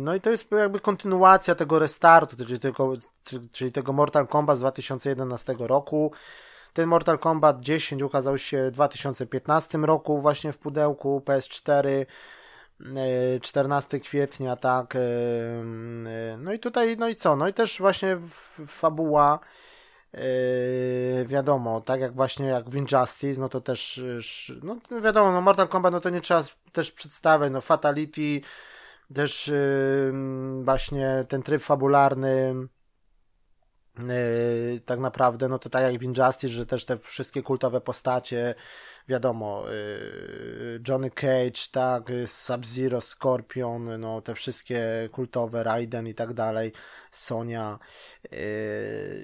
[0.00, 2.92] No i to jest jakby kontynuacja tego restartu, czyli tego,
[3.52, 6.12] czyli tego Mortal Kombat z 2011 roku.
[6.72, 12.06] Ten Mortal Kombat 10 ukazał się w 2015 roku właśnie w pudełku PS4.
[13.42, 14.96] 14 kwietnia, tak.
[16.38, 17.36] No i tutaj, no i co?
[17.36, 18.16] No i też właśnie
[18.66, 19.38] fabuła.
[21.26, 24.02] wiadomo, tak jak właśnie jak w Injustice, no to też,
[24.62, 28.40] no wiadomo, no Mortal Kombat, no to nie trzeba też przedstawiać, no Fatality,
[29.14, 29.52] też
[30.62, 32.54] właśnie ten tryb fabularny,
[34.86, 38.54] tak naprawdę, no to tak jak w Injustice, że też te wszystkie kultowe postacie,
[39.08, 46.72] wiadomo, y, Johnny Cage, tak, Sub-Zero, Scorpion, no te wszystkie kultowe, Raiden i tak dalej,
[47.10, 47.78] Sonia.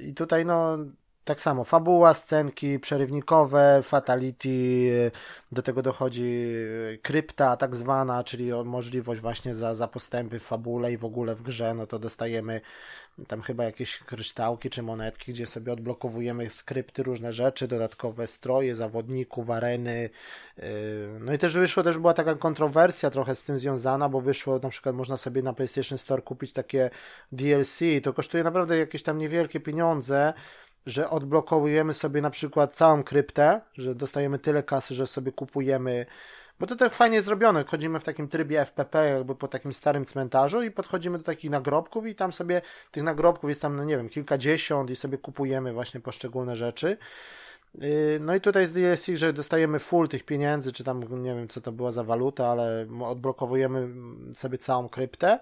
[0.03, 0.79] I tutaj, no,
[1.27, 5.11] tak samo, fabuła, scenki przerywnikowe, fatality,
[5.53, 6.55] do tego dochodzi
[7.03, 11.43] krypta tak zwana, czyli możliwość właśnie za, za postępy w fabule i w ogóle w
[11.43, 12.61] grze, no to dostajemy
[13.29, 19.51] tam chyba jakieś kryształki czy monetki, gdzie sobie odblokowujemy skrypty, różne rzeczy, dodatkowe stroje, zawodników,
[19.51, 20.11] areny.
[20.59, 20.65] Yy,
[21.21, 24.69] no i też wyszło, też była taka kontrowersja trochę z tym związana, bo wyszło, na
[24.69, 26.91] przykład można sobie na PlayStation Store kupić takie
[27.33, 30.33] DLC, to kosztuje naprawdę jakieś tam niewielkie pieniądze,
[30.87, 36.07] że odblokowujemy sobie na przykład całą kryptę, że dostajemy tyle kasy, że sobie kupujemy
[36.61, 37.65] bo to tak fajnie zrobione.
[37.65, 42.07] Chodzimy w takim trybie FPP, jakby po takim starym cmentarzu i podchodzimy do takich nagrobków
[42.07, 46.01] i tam sobie tych nagrobków jest tam, no nie wiem, kilkadziesiąt i sobie kupujemy właśnie
[46.01, 46.97] poszczególne rzeczy.
[47.75, 51.49] Yy, no i tutaj z DLC, że dostajemy full tych pieniędzy, czy tam nie wiem
[51.49, 53.89] co to była za waluta, ale odblokowujemy
[54.35, 55.39] sobie całą kryptę.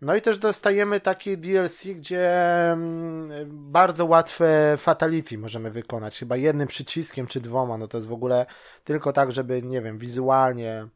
[0.00, 2.32] No i też dostajemy taki DLC, gdzie
[2.72, 3.30] mm,
[3.72, 6.18] bardzo łatwe fatality możemy wykonać.
[6.18, 7.78] Chyba jednym przyciskiem czy dwoma.
[7.78, 8.46] No to jest w ogóle
[8.84, 10.88] tylko tak, żeby, nie wiem, wizualnie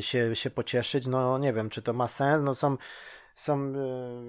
[0.00, 1.06] się, się pocieszyć.
[1.06, 2.44] No nie wiem, czy to ma sens.
[2.44, 2.76] No są,
[3.34, 3.72] są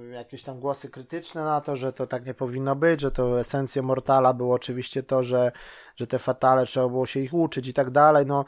[0.10, 3.40] e, jakieś tam głosy krytyczne na to, że to tak nie powinno być, że to
[3.40, 5.52] esencją Mortala było oczywiście to, że,
[5.96, 8.26] że te fatale trzeba było się ich uczyć i tak dalej.
[8.26, 8.46] No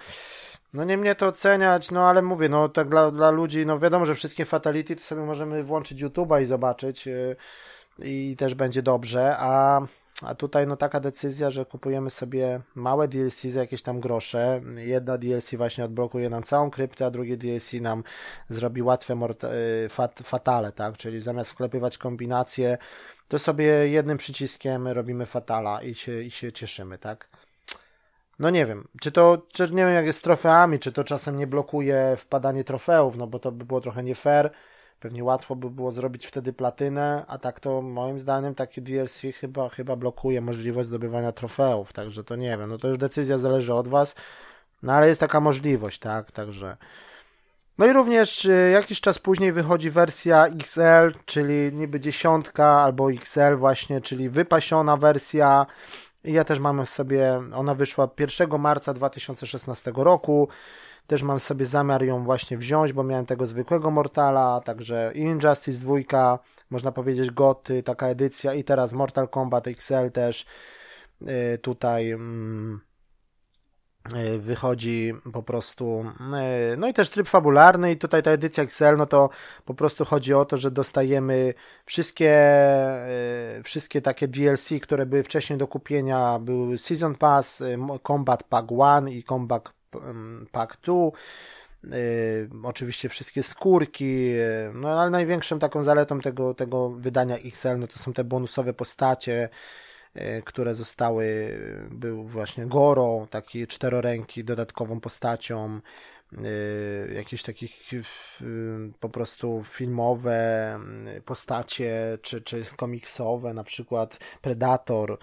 [0.73, 4.05] no nie mnie to oceniać, no ale mówię, no tak dla, dla ludzi, no wiadomo,
[4.05, 7.35] że wszystkie fatality to sobie możemy włączyć YouTube'a i zobaczyć yy,
[7.99, 9.81] i też będzie dobrze, a,
[10.21, 15.17] a tutaj no taka decyzja, że kupujemy sobie małe DLC za jakieś tam grosze, jedna
[15.17, 18.03] DLC właśnie odblokuje nam całą kryptę, a drugie DLC nam
[18.49, 22.77] zrobi łatwe yy, fat, fatale, tak, czyli zamiast wklepywać kombinacje,
[23.27, 27.32] to sobie jednym przyciskiem robimy fatala i się, i się cieszymy, tak.
[28.39, 31.37] No nie wiem, czy to, czy nie wiem jak jest z trofeami, czy to czasem
[31.37, 34.51] nie blokuje wpadanie trofeów, no bo to by było trochę nie fair.
[34.99, 39.69] Pewnie łatwo by było zrobić wtedy platynę, a tak to moim zdaniem taki DLC chyba,
[39.69, 43.87] chyba blokuje możliwość zdobywania trofeów, także to nie wiem, no to już decyzja zależy od
[43.87, 44.15] Was,
[44.83, 46.77] no ale jest taka możliwość, tak, także...
[47.77, 53.55] No i również y, jakiś czas później wychodzi wersja XL, czyli niby dziesiątka albo XL
[53.55, 55.65] właśnie, czyli wypasiona wersja
[56.23, 60.47] ja też mam sobie, ona wyszła 1 marca 2016 roku.
[61.07, 66.39] Też mam sobie zamiar ją właśnie wziąć, bo miałem tego zwykłego Mortala, także Injustice 2,
[66.69, 70.45] można powiedzieć Goty, taka edycja i teraz Mortal Kombat XL też
[71.21, 72.81] y, tutaj mm,
[74.39, 76.05] wychodzi po prostu,
[76.37, 79.29] e, no i też tryb fabularny i tutaj ta edycja XL, no to
[79.65, 81.53] po prostu chodzi o to, że dostajemy
[81.85, 87.63] wszystkie, e, wszystkie takie DLC, które były wcześniej do kupienia, był Season Pass,
[88.07, 89.69] Combat Pack 1 i Combat
[90.51, 90.93] Pack 2,
[92.63, 94.29] oczywiście wszystkie skórki,
[94.73, 99.49] no ale największą taką zaletą tego, tego wydania XL, no to są te bonusowe postacie,
[99.49, 99.49] E,
[100.45, 101.57] które zostały,
[101.91, 105.79] był właśnie Goro, taki czteroręki, dodatkową postacią,
[106.37, 107.89] e, jakieś takich
[108.99, 110.79] po prostu filmowe
[111.25, 115.17] postacie, czy, czy komiksowe, na przykład Predator,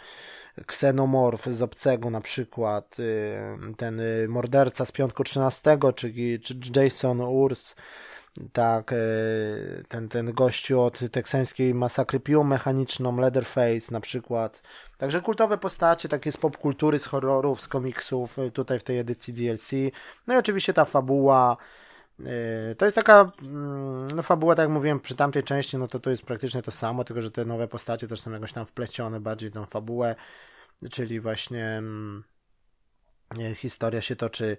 [0.59, 7.75] Xenomorf z Obcego na przykład, e, ten morderca z piątku 13, czyli czy Jason Urs,
[8.53, 8.97] tak, e,
[9.89, 14.63] ten, ten gościu od teksańskiej masakry piłą mechaniczną, Leatherface na przykład.
[14.99, 19.35] Także kultowe postacie, takie z popkultury, z horrorów, z komiksów, e, tutaj w tej edycji
[19.35, 19.71] DLC.
[20.27, 21.57] No i oczywiście ta fabuła,
[22.25, 26.01] Yy, to jest taka mm, no, fabuła, tak jak mówiłem przy tamtej części, no to
[26.01, 29.21] to jest praktycznie to samo, tylko że te nowe postacie też są jakoś tam wplecione
[29.21, 30.15] bardziej w tą fabułę,
[30.91, 32.25] czyli właśnie mm,
[33.55, 34.57] historia się toczy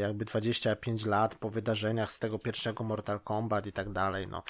[0.00, 4.42] jakby 25 lat po wydarzeniach z tego pierwszego Mortal Kombat i tak dalej, no.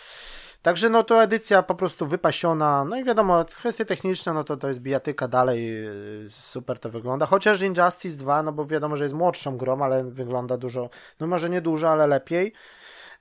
[0.62, 4.68] Także no to edycja po prostu wypasiona, no i wiadomo, kwestie techniczne, no to to
[4.68, 5.86] jest bijatyka dalej,
[6.26, 10.04] y, super to wygląda, chociaż Injustice 2, no bo wiadomo, że jest młodszą grą, ale
[10.04, 10.90] wygląda dużo,
[11.20, 12.52] no może nie dużo, ale lepiej.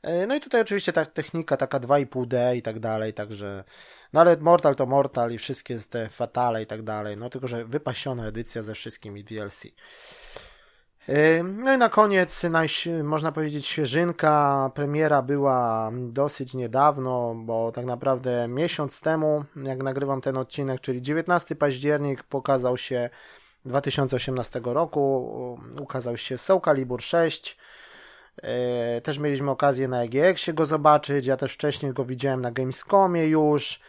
[0.07, 3.63] Y, no i tutaj oczywiście ta technika taka 2,5D i tak dalej, także
[4.13, 7.65] no ale Mortal to Mortal i wszystkie te fatale i tak dalej, no tylko, że
[7.65, 9.63] wypasiona edycja ze wszystkimi DLC.
[11.43, 12.41] No i na koniec,
[13.03, 14.71] można powiedzieć, świeżynka.
[14.75, 21.55] Premiera była dosyć niedawno, bo tak naprawdę miesiąc temu, jak nagrywam ten odcinek, czyli 19
[21.55, 23.09] październik, pokazał się
[23.65, 27.57] 2018 roku, ukazał się Soul Calibur 6.
[28.43, 31.25] E, też mieliśmy okazję na EGX go zobaczyć.
[31.25, 33.79] Ja też wcześniej go widziałem na Gamescomie już.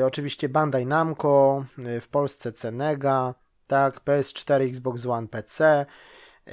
[0.00, 3.34] E, oczywiście Bandai Namco, e, w Polsce Cenega
[3.68, 5.86] tak, PS4, Xbox One, PC.
[6.46, 6.52] Yy,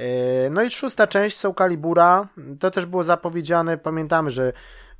[0.51, 2.27] no i szósta część Soul Calibura,
[2.59, 4.53] to też było zapowiedziane, pamiętamy, że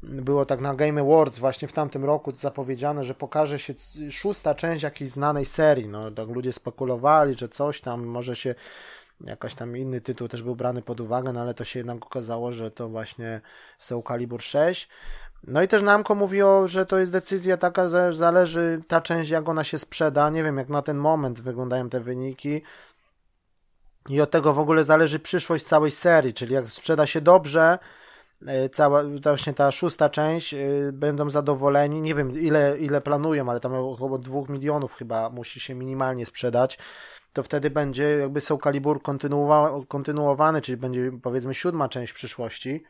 [0.04, 3.74] było tak na Game Awards właśnie w tamtym roku zapowiedziane, że pokaże się
[4.12, 8.56] szósta część jakiejś znanej serii, no tak ludzie spekulowali, że coś tam, może się
[9.22, 12.52] jakaś tam inny tytuł też był brany pod uwagę, no ale to się jednak okazało,
[12.52, 13.42] że to właśnie
[13.78, 14.90] Soul Calibur 6.
[15.48, 19.50] No i też Namco mówiło, że to jest decyzja taka, że zależy ta część, jak
[19.50, 20.30] ona się sprzeda.
[20.30, 22.62] Nie wiem, jak na ten moment wyglądają te wyniki.
[24.10, 27.80] I od tego w ogóle zależy przyszłość całej serii, czyli jak sprzeda się dobrze,
[28.48, 30.58] e, cała, właśnie ta szósta część, e,
[30.94, 32.02] będą zadowoleni.
[32.02, 36.78] Nie wiem, ile, ile planują, ale tam około dwóch milionów chyba musi się minimalnie sprzedać.
[37.34, 42.84] To wtedy będzie jakby Soul Calibur kontynuowa kontynuowany, czyli będzie powiedzmy siódma część w przyszłości.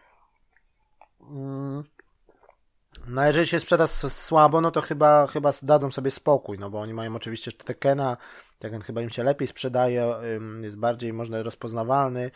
[3.07, 6.93] No jeżeli się sprzeda słabo, no to chyba, chyba dadzą sobie spokój, no bo oni
[6.93, 8.17] mają oczywiście Tekena,
[8.59, 10.15] Tekken chyba im się lepiej sprzedaje,
[10.61, 12.31] jest bardziej można rozpoznawalny.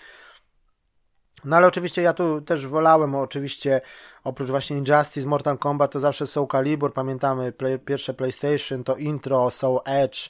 [1.46, 3.82] No ale oczywiście ja tu też wolałem, oczywiście
[4.24, 9.50] oprócz właśnie Injustice, Mortal Kombat to zawsze Soul Calibur, pamiętamy play, pierwsze PlayStation, to intro,
[9.50, 10.30] Soul Edge,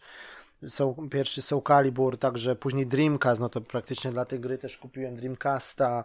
[0.67, 5.15] Soul, pierwszy Soul Calibur, także później Dreamcast, no to praktycznie dla tej gry też kupiłem
[5.15, 6.03] Dreamcasta,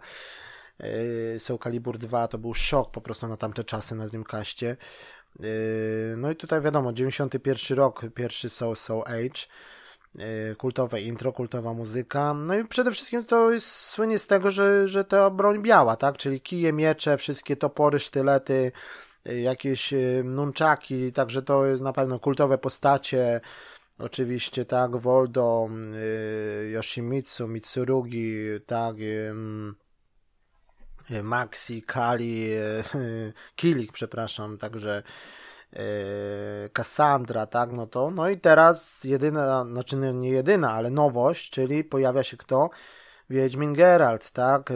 [1.39, 4.77] Soul Calibur 2 to był szok po prostu na tamte czasy na Dreamcastie.
[5.41, 9.47] Yy, no i tutaj wiadomo, 91 rok, pierwszy Soul Soul Age,
[10.15, 12.35] yy, kultowe intro, kultowa muzyka.
[12.35, 16.17] No i przede wszystkim to jest słynie z tego, że, że ta broń biała, tak?
[16.17, 18.73] Czyli kije, miecze, wszystkie topory, sztylety,
[19.25, 19.95] jakieś
[20.25, 23.41] nunczaki, także to jest na pewno kultowe postacie.
[23.99, 25.69] Oczywiście, tak, Voldo,
[26.73, 28.97] Yoshimitsu, Mitsurugi, tak,
[31.23, 32.83] Maxi, Kali, e,
[33.57, 35.03] Kilik, przepraszam, także
[35.73, 35.83] e,
[36.73, 42.23] Cassandra, tak, no to, no i teraz jedyna, znaczy nie jedyna, ale nowość, czyli pojawia
[42.23, 42.71] się kto?
[43.31, 44.73] Wiedźmin Geralt, tak,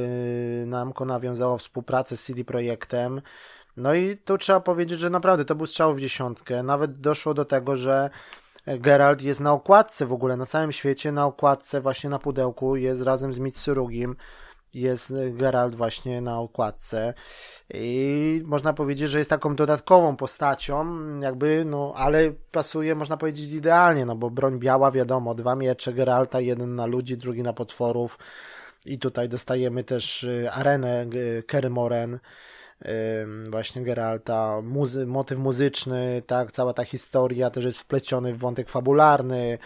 [0.67, 3.23] Namco nawiązało współpracę z CD Projektem,
[3.77, 7.45] no i tu trzeba powiedzieć, że naprawdę to był strzał w dziesiątkę, nawet doszło do
[7.45, 8.11] tego, że
[8.67, 13.03] Geralt jest na okładce w ogóle, na całym świecie, na okładce właśnie na pudełku, jest
[13.03, 14.17] razem z Mitsurugim,
[14.75, 17.15] jest Geralt właśnie na okładce.
[17.75, 20.87] I można powiedzieć, że jest taką dodatkową postacią,
[21.21, 26.41] jakby, no, ale pasuje, można powiedzieć, idealnie, no bo broń biała, wiadomo, dwa miecze Geralta,
[26.41, 28.19] jeden na ludzi, drugi na potworów.
[28.87, 31.07] I tutaj dostajemy też y, arenę
[31.47, 32.19] Kermoren,
[33.51, 39.59] właśnie Geralta, muzy motyw muzyczny, tak, cała ta historia też jest wpleciony w wątek fabularny,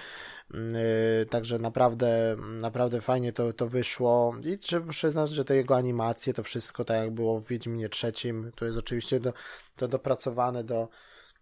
[1.31, 6.43] także naprawdę, naprawdę fajnie to, to wyszło i trzeba przyznać, że te jego animacje, to
[6.43, 9.33] wszystko tak jak było w Wiedźminie trzecim, to jest oczywiście do,
[9.77, 10.89] to dopracowane do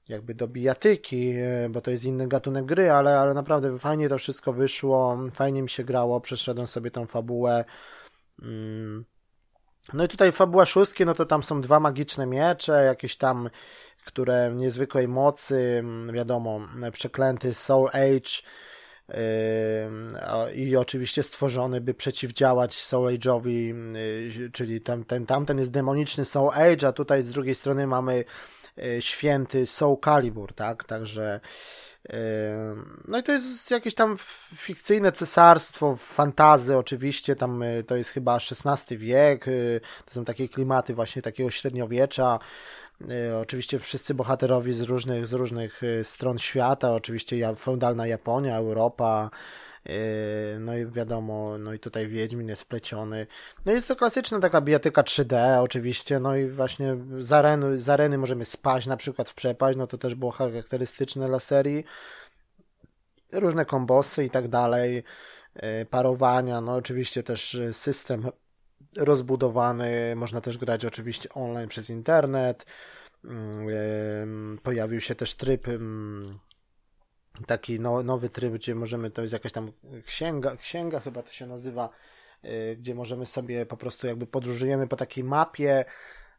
[0.08, 4.18] jakby do bijatyki, yy, bo to jest inny gatunek gry, ale, ale naprawdę fajnie to
[4.18, 7.64] wszystko wyszło, fajnie mi się grało, przeszedłem sobie tą fabułę.
[8.42, 9.04] Mm.
[9.92, 13.50] No i tutaj fabuła szóstki, no to tam są dwa magiczne miecze, jakieś tam,
[14.04, 16.60] które niezwykłej mocy, wiadomo,
[16.92, 18.42] przeklęty Soul Age,
[20.54, 26.50] i oczywiście stworzony, by przeciwdziałać Soul Age'owi, y, czyli tam, ten, tamten jest demoniczny Soul
[26.54, 28.24] Age, a tutaj z drugiej strony mamy
[28.78, 31.40] y, święty Soul Calibur, tak, także
[33.08, 34.16] no i to jest jakieś tam
[34.56, 39.44] fikcyjne cesarstwo, fantazy oczywiście, tam y, to jest chyba XVI wiek,
[40.06, 42.38] to są takie klimaty właśnie takiego średniowiecza,
[43.40, 49.30] oczywiście wszyscy bohaterowie z różnych, z różnych y, stron świata, oczywiście feudalna Japonia, Europa,
[50.60, 53.26] no i wiadomo, no i tutaj Wiedźmin jest wpleciony.
[53.66, 58.18] No jest to klasyczna taka bijatyka 3D oczywiście, no i właśnie z areny, z areny
[58.18, 61.84] możemy spaść na przykład w przepaść, no to też było charakterystyczne dla serii.
[63.32, 65.04] Różne kombosy i tak dalej,
[65.90, 68.30] parowania, no oczywiście też system
[68.96, 72.66] rozbudowany, można też grać oczywiście online przez internet.
[73.24, 75.66] Mm, pojawił się też tryb
[77.46, 79.72] taki no, nowy tryb, gdzie możemy, to jest jakaś tam
[80.06, 81.90] księga, księga chyba to się nazywa,
[82.44, 85.84] y, gdzie możemy sobie po prostu jakby podróżujemy po takiej mapie.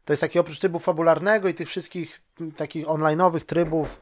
[0.04, 2.22] To jest taki oprócz trybu fabularnego i tych wszystkich
[2.56, 4.00] takich online'owych trybów,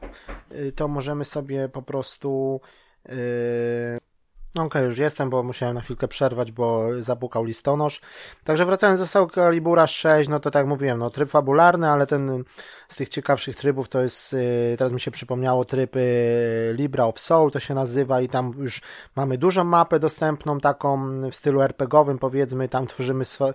[0.51, 2.61] y, to możemy sobie po prostu
[3.09, 4.00] y,
[4.55, 8.01] Okej, okay, już jestem, bo musiałem na chwilkę przerwać, bo zapukał listonosz.
[8.43, 12.43] Także wracając do Soul Calibura 6, no to tak mówiłem, no tryb fabularny, ale ten
[12.87, 16.01] z tych ciekawszych trybów to jest, yy, teraz mi się przypomniało, tryb yy,
[16.73, 18.81] Libra of Soul to się nazywa i tam już
[19.15, 23.53] mamy dużą mapę dostępną, taką w stylu RPGowym powiedzmy, tam tworzymy swo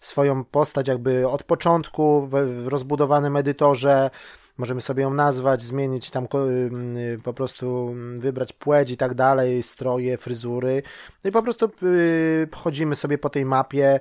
[0.00, 2.30] swoją postać jakby od początku w,
[2.64, 4.10] w rozbudowanym edytorze,
[4.58, 10.16] możemy sobie ją nazwać, zmienić tam y, po prostu wybrać płeć i tak dalej, stroje,
[10.16, 10.82] fryzury.
[11.24, 14.00] No i po prostu y, chodzimy sobie po tej mapie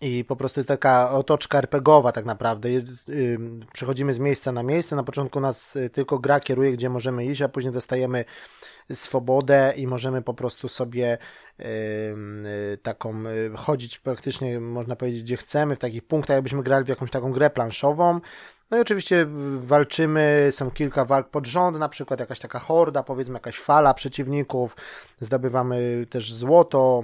[0.00, 2.68] i po prostu taka otoczka RPGowa tak naprawdę.
[3.72, 4.96] Przechodzimy z miejsca na miejsce.
[4.96, 8.24] Na początku nas y, tylko gra kieruje, gdzie możemy iść, a później dostajemy
[8.92, 11.18] swobodę i możemy po prostu sobie y,
[12.82, 17.10] taką y, chodzić praktycznie, można powiedzieć, gdzie chcemy, w takich punktach, jakbyśmy grali w jakąś
[17.10, 18.20] taką grę planszową.
[18.70, 19.26] No i oczywiście
[19.58, 24.76] walczymy, są kilka walk pod rząd, na przykład jakaś taka horda, powiedzmy jakaś fala przeciwników,
[25.20, 27.02] zdobywamy też złoto,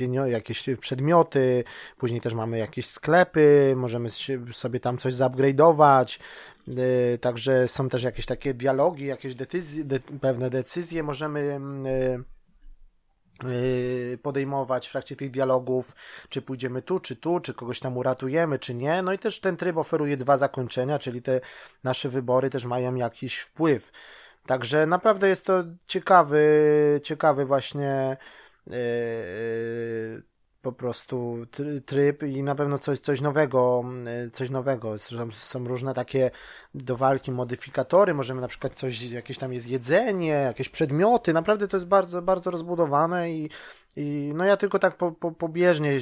[0.00, 1.64] y, jakieś przedmioty,
[1.98, 4.08] później też mamy jakieś sklepy, możemy
[4.52, 6.18] sobie tam coś zupgrade'ować,
[6.68, 12.24] Y, także są też jakieś takie dialogi, jakieś decyzje, de, pewne decyzje możemy y, y,
[14.22, 15.94] podejmować w trakcie tych dialogów,
[16.28, 19.02] czy pójdziemy tu, czy tu, czy kogoś tam uratujemy, czy nie.
[19.02, 21.40] No i też ten tryb oferuje dwa zakończenia, czyli te
[21.84, 23.92] nasze wybory też mają jakiś wpływ.
[24.46, 28.16] Także naprawdę jest to ciekawy, ciekawy właśnie
[30.64, 31.46] po prostu
[31.86, 34.98] tryb i na pewno coś, coś nowego, mm, coś nowego.
[34.98, 36.30] Są, są różne takie
[36.74, 41.76] do walki modyfikatory, możemy na przykład coś, jakieś tam jest jedzenie, jakieś przedmioty, naprawdę to
[41.76, 43.50] jest bardzo, bardzo rozbudowane i,
[43.96, 46.00] i no ja tylko tak po, po, pobieżnie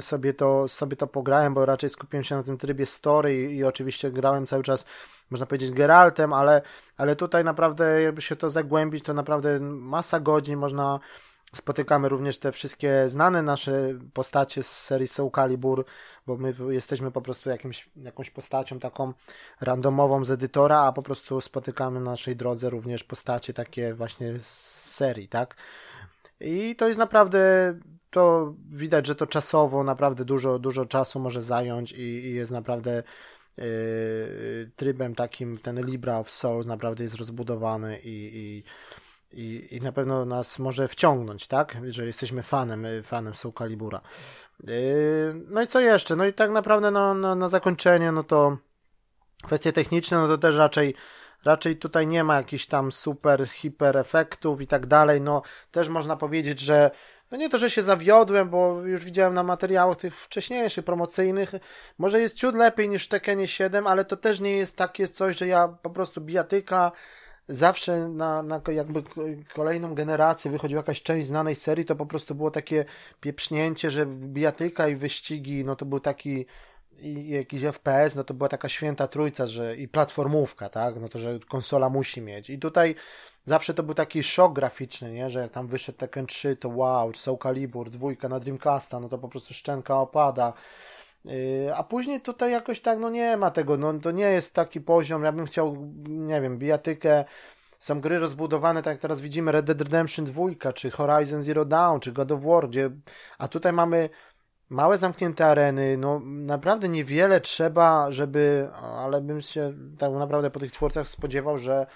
[0.00, 3.64] sobie to, sobie to pograłem, bo raczej skupiłem się na tym trybie story i, i
[3.64, 4.84] oczywiście grałem cały czas
[5.30, 6.62] można powiedzieć Geraltem, ale,
[6.96, 11.00] ale tutaj naprawdę jakby się to zagłębić, to naprawdę masa godzin można
[11.54, 15.84] Spotykamy również te wszystkie znane nasze postacie z serii Soul Calibur,
[16.26, 19.12] bo my jesteśmy po prostu jakimś, jakąś postacią taką
[19.60, 24.46] randomową z edytora, a po prostu spotykamy na naszej drodze również postacie takie właśnie z
[24.94, 25.56] serii, tak?
[26.40, 27.74] I to jest naprawdę,
[28.10, 33.02] to widać, że to czasowo naprawdę dużo, dużo czasu może zająć i, i jest naprawdę
[33.56, 33.64] yy,
[34.76, 38.64] trybem takim, ten Libra of Souls naprawdę jest rozbudowany i, i
[39.32, 41.76] i, i na pewno nas może wciągnąć, tak?
[41.82, 44.00] Jeżeli jesteśmy fanem, y, fanem Soul Calibura.
[44.64, 44.74] Yy,
[45.48, 46.16] no i co jeszcze?
[46.16, 48.56] No i tak naprawdę no, no, na zakończenie, no to
[49.42, 50.94] kwestie techniczne, no to też raczej
[51.44, 56.16] raczej tutaj nie ma jakichś tam super, hiper efektów i tak dalej, no też można
[56.16, 56.90] powiedzieć, że
[57.30, 61.52] no nie to, że się zawiodłem, bo już widziałem na materiałach tych wcześniejszych, promocyjnych,
[61.98, 65.36] może jest ciut lepiej niż w Tekkenie 7, ale to też nie jest takie coś,
[65.36, 66.92] że ja po prostu bijatyka,
[67.48, 69.02] zawsze na, na jakby
[69.54, 72.84] kolejną generację wychodziła jakaś część znanej serii, to po prostu było takie
[73.20, 76.46] pieprznięcie, że bijatyka i wyścigi, no to był taki
[77.00, 81.18] i jakiś FPS, no to była taka święta trójca, że i platformówka, tak, no to,
[81.18, 82.50] że konsola musi mieć.
[82.50, 82.94] I tutaj
[83.44, 87.14] zawsze to był taki szok graficzny, nie, że jak tam wyszedł Tekken 3, to wow,
[87.14, 90.52] Soul Calibur, dwójka na Dreamcasta, no to po prostu szczęka opada.
[91.28, 94.80] Yy, a później tutaj jakoś tak, no nie ma tego, no to nie jest taki
[94.80, 95.76] poziom, ja bym chciał,
[96.08, 97.24] nie wiem, bijatykę,
[97.78, 102.00] są gry rozbudowane, tak jak teraz widzimy Red Dead Redemption 2, czy Horizon Zero Dawn,
[102.00, 102.90] czy God of War, gdzie,
[103.38, 104.10] a tutaj mamy
[104.70, 110.72] małe zamknięte areny, no naprawdę niewiele trzeba, żeby, ale bym się tak naprawdę po tych
[110.72, 111.86] twórcach spodziewał, że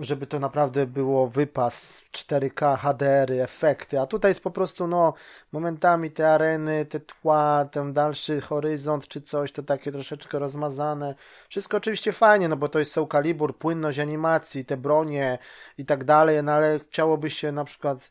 [0.00, 5.14] żeby to naprawdę było wypas 4K, HDR-y, efekty, a tutaj jest po prostu no
[5.52, 11.14] momentami te areny, te tła, ten dalszy horyzont czy coś, to takie troszeczkę rozmazane.
[11.48, 15.38] Wszystko oczywiście fajnie, no bo to jest Soul Calibur, płynność animacji, te bronie
[15.78, 18.10] i tak dalej, no ale chciałoby się na przykład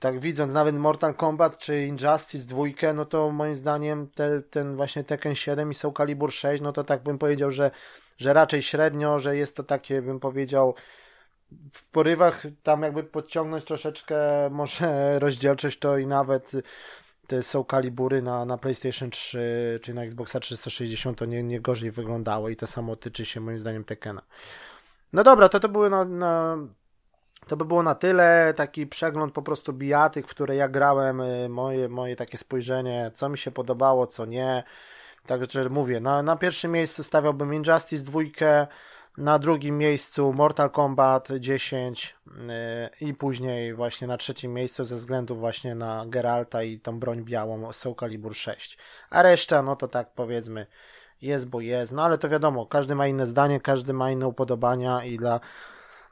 [0.00, 5.04] tak widząc nawet Mortal Kombat czy Injustice 2, no to moim zdaniem te, ten właśnie
[5.04, 7.70] Tekken 7 i Soul Calibur 6, no to tak bym powiedział, że
[8.18, 10.74] że raczej średnio, że jest to takie, bym powiedział,
[11.72, 14.16] w porywach tam jakby podciągnąć troszeczkę
[14.50, 16.52] może rozdzielczość, to i nawet
[17.26, 21.90] te są kalibury na, na PlayStation 3 czy na Xboxa 360 to nie, nie gorzej
[21.90, 24.22] wyglądało i to samo tyczy się moim zdaniem Tekena.
[25.12, 26.58] No dobra, to to były na, na
[27.46, 31.48] to by było na tyle, taki przegląd po prostu bijatyk, w które ja grałem, y,
[31.48, 34.62] moje, moje takie spojrzenie, co mi się podobało, co nie.
[35.26, 38.20] Także mówię, na, na pierwszym miejscu stawiałbym Injustice 2,
[39.16, 45.36] na drugim miejscu Mortal Kombat 10 yy, i później właśnie na trzecim miejscu ze względu
[45.36, 48.78] właśnie na Geralta i tą broń białą Soul Calibur 6.
[49.10, 50.66] A reszta, no to tak powiedzmy,
[51.22, 55.04] jest bo jest, no ale to wiadomo, każdy ma inne zdanie, każdy ma inne upodobania
[55.04, 55.40] i dla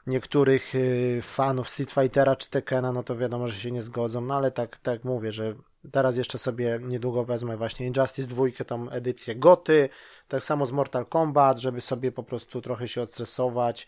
[0.07, 4.35] niektórych yy, fanów Street Fightera czy Tekena, no to wiadomo, że się nie zgodzą, no
[4.35, 5.55] ale tak, tak mówię, że
[5.91, 9.89] teraz jeszcze sobie niedługo wezmę właśnie Injustice 2, tą edycję Goty,
[10.27, 13.87] tak samo z Mortal Kombat, żeby sobie po prostu trochę się odstresować,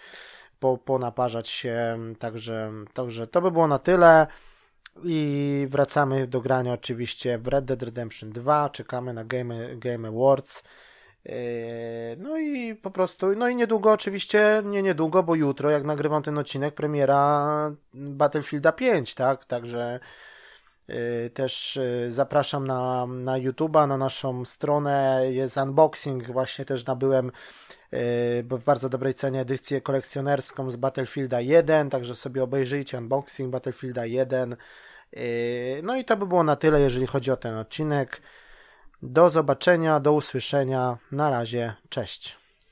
[0.59, 4.27] po, ponaparzać się, także, także to by było na tyle.
[5.03, 10.63] I wracamy do grania oczywiście w Red Dead Redemption 2, czekamy na Game, Game Awards.
[11.25, 11.33] Yy,
[12.17, 16.37] no i po prostu, no i niedługo oczywiście, nie niedługo, bo jutro, jak nagrywam ten
[16.37, 19.45] odcinek, premiera Battlefielda 5, tak?
[19.45, 19.99] Także
[21.33, 25.21] też yy, zapraszam na, na YouTube'a, na naszą stronę.
[25.29, 27.31] Jest unboxing, właśnie też nabyłem
[28.43, 34.55] w bardzo dobrej cenie edycję kolekcjonerską z Battlefielda 1, także sobie obejrzyjcie unboxing Battlefielda 1.
[35.83, 38.21] No i to by było na tyle, jeżeli chodzi o ten odcinek.
[39.01, 40.97] Do zobaczenia, do usłyszenia.
[41.11, 42.46] Na razie, cześć.